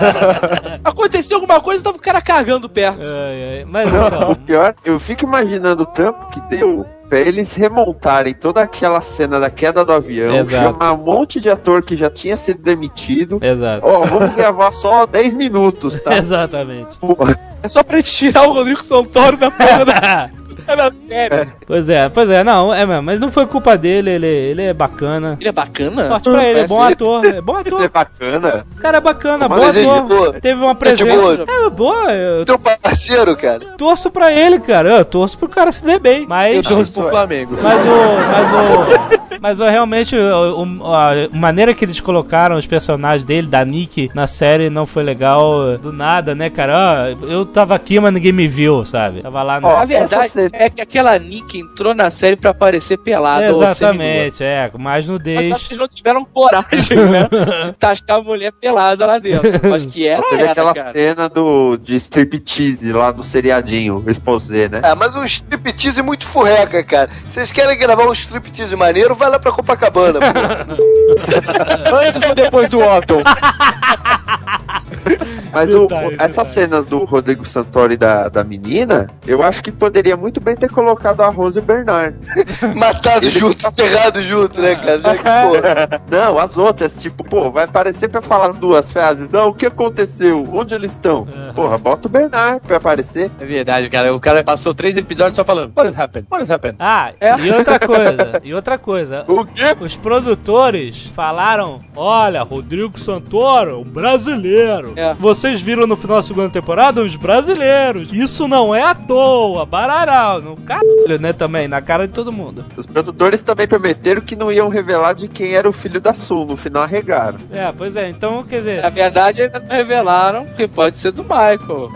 [0.82, 3.00] Aconteceu alguma coisa, tava o cara cagando perto.
[3.02, 4.34] Ai, ai, Mas O então.
[4.34, 6.84] pior, eu fico imaginando o tempo que deu
[7.18, 10.64] eles remontarem toda aquela cena da queda do avião, Exato.
[10.64, 13.38] chamar um monte de ator que já tinha sido demitido.
[13.42, 13.86] Exato.
[13.86, 16.16] Ó, vamos gravar só 10 minutos, tá?
[16.18, 16.96] Exatamente.
[16.98, 17.38] Porra.
[17.62, 20.30] É só pra gente tirar o Rodrigo Santoro da porra da,
[20.76, 21.46] da série.
[21.66, 24.72] Pois é, pois é, não, é mesmo, mas não foi culpa dele, ele, ele é
[24.74, 25.36] bacana.
[25.40, 26.06] Ele é bacana?
[26.06, 27.88] Sorte pra ele, é bom ator, é bom Isso é ator.
[27.90, 28.66] bacana.
[28.76, 30.40] O cara é bacana, bom ele ator.
[30.40, 31.16] Teve uma Gente presença.
[31.16, 31.44] boa.
[31.66, 33.60] É boa, eu Teu parceiro, cara.
[33.76, 34.88] torço pra ele, cara.
[34.98, 36.26] Eu torço pro cara se der bem.
[36.28, 36.56] Mas.
[36.56, 37.10] eu torço isso pro é.
[37.10, 37.58] Flamengo.
[37.62, 38.30] Mas o.
[38.30, 39.20] Mas o.
[39.40, 44.10] Mas o, realmente, o, o- a maneira que eles colocaram os personagens dele, da Nick,
[44.14, 47.16] na série não foi legal do nada, né, cara?
[47.22, 49.22] Ó, eu tava aqui, mas ninguém me viu, sabe?
[49.22, 49.66] Tava lá no.
[49.68, 53.48] Ó, A verdade é que aquela Nick entrou na série pra aparecer pelada.
[53.48, 55.54] Exatamente, é, mais Mas nudez.
[55.54, 57.28] acho que eles não tiveram coragem, né?
[57.66, 59.50] De tascar a mulher pelada lá dentro.
[59.70, 60.92] Mas que era, Teve aquela cara.
[60.92, 64.80] cena do, de striptease lá do seriadinho, o Exposé, né?
[64.84, 67.08] É, mas um striptease muito furreca, cara.
[67.26, 69.14] Vocês querem gravar um striptease maneiro?
[69.14, 70.26] Vai lá pra Copacabana, pô.
[71.96, 73.22] Antes ou depois do Otto?
[75.52, 76.48] Mas o- Detalhe, essas detalhe.
[76.48, 80.70] cenas do Rodrigo Santoro e da, da menina, eu acho que poderia muito bem ter
[80.70, 82.16] colocado a Rose Bernard.
[82.76, 85.00] Matado junto, enterrado junto, né, cara?
[86.08, 89.34] Não, as outras, tipo, pô, vai aparecer pra falar duas frases.
[89.34, 90.48] Ah, o que aconteceu?
[90.52, 91.26] Onde eles estão?
[91.54, 93.30] Porra, bota o Bernard pra aparecer.
[93.40, 94.14] É verdade, cara.
[94.14, 96.26] O cara passou três episódios só falando, what has happened?
[96.30, 96.76] What happened?
[96.78, 97.36] Ah, É.
[97.40, 99.24] e outra coisa, e outra coisa.
[99.26, 99.76] O quê?
[99.80, 104.89] Os produtores falaram: Olha, Rodrigo Santoro, um brasileiro.
[104.96, 105.14] É.
[105.14, 108.08] Vocês viram no final da segunda temporada os brasileiros.
[108.12, 110.40] Isso não é à toa, bararau.
[110.40, 111.32] No caralho, né?
[111.32, 112.64] Também, na cara de todo mundo.
[112.76, 116.46] Os produtores também prometeram que não iam revelar de quem era o filho da Sul.
[116.46, 117.38] No final arregaram.
[117.50, 118.82] É, pois é, então, quer dizer.
[118.82, 121.90] Na verdade, ainda não revelaram que pode ser do Michael.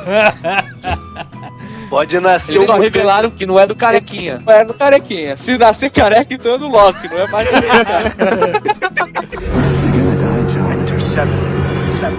[1.90, 4.42] pode nascer Eles só revelaram que não é do carequinha.
[4.46, 5.36] Não é do carequinha.
[5.36, 7.56] Se nascer careca, então é do Loki, não é mais do
[12.00, 12.18] seven.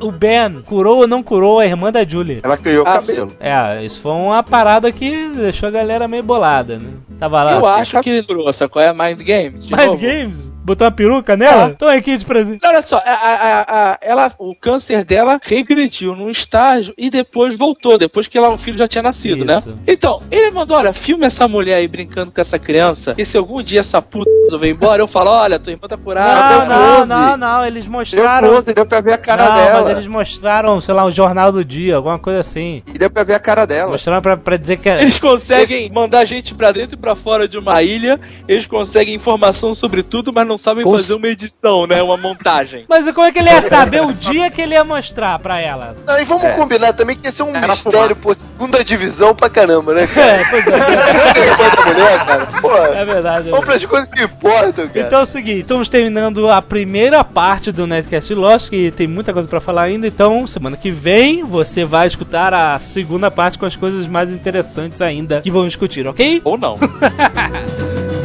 [0.00, 2.40] O Ben curou ou não curou a irmã da Julie?
[2.42, 3.32] Ela ganhou o Ah, cabelo.
[3.40, 6.90] É, isso foi uma parada que deixou a galera meio bolada, né?
[7.18, 7.52] Tava lá.
[7.54, 8.80] Eu acho que ele durou, sacou?
[8.82, 9.66] É Mind Games.
[9.66, 9.98] de Mind novo.
[9.98, 10.52] Games?
[10.66, 11.66] Botou uma peruca nela?
[11.66, 11.70] Ah.
[11.70, 12.60] Então aqui de presente.
[12.60, 17.56] Não, olha só, a- a- a- ela, o câncer dela regrediu num estágio e depois
[17.56, 19.58] voltou, depois que ela, o filho já tinha nascido, né?
[19.58, 19.78] Isso.
[19.86, 23.62] Então, ele mandou, olha, filme essa mulher aí brincando com essa criança, e se algum
[23.62, 26.34] dia essa puta resolver embora, eu falo, olha, tua irmã tá curada.
[26.34, 27.08] Não, deu não, close.
[27.08, 28.48] não, não, eles Deu mostraram.
[28.48, 29.80] close, deu pra ver a cara não, dela.
[29.82, 32.82] mas eles mostraram, sei lá, um jornal do dia, alguma coisa assim.
[32.92, 33.92] E deu pra ver a cara dela.
[33.92, 35.00] Mostraram pra, pra dizer que é.
[35.02, 39.72] Eles conseguem mandar gente pra dentro e pra fora de uma ilha, eles conseguem informação
[39.74, 42.02] sobre tudo, mas não não sabem Cons- fazer uma edição, né?
[42.02, 42.84] Uma montagem.
[42.88, 45.94] Mas como é que ele ia saber o dia que ele ia mostrar pra ela?
[46.06, 46.52] Não, e vamos É.
[46.52, 50.26] combinar também que esse é um Era mistério, pô, segunda divisão pra caramba, né, cara?
[50.26, 50.76] É, pois é.
[51.86, 52.46] Mulher, cara.
[52.60, 53.48] Pô, É verdade.
[53.48, 55.00] é vamos pras coisas que importam, cara.
[55.06, 59.32] Então é o seguinte, estamos terminando a primeira parte do Nerdcast Lost, que tem muita
[59.32, 63.66] coisa pra falar ainda, então semana que vem você vai escutar a segunda parte com
[63.66, 66.40] as coisas mais interessantes ainda que vamos discutir, ok?
[66.44, 66.78] Ou não.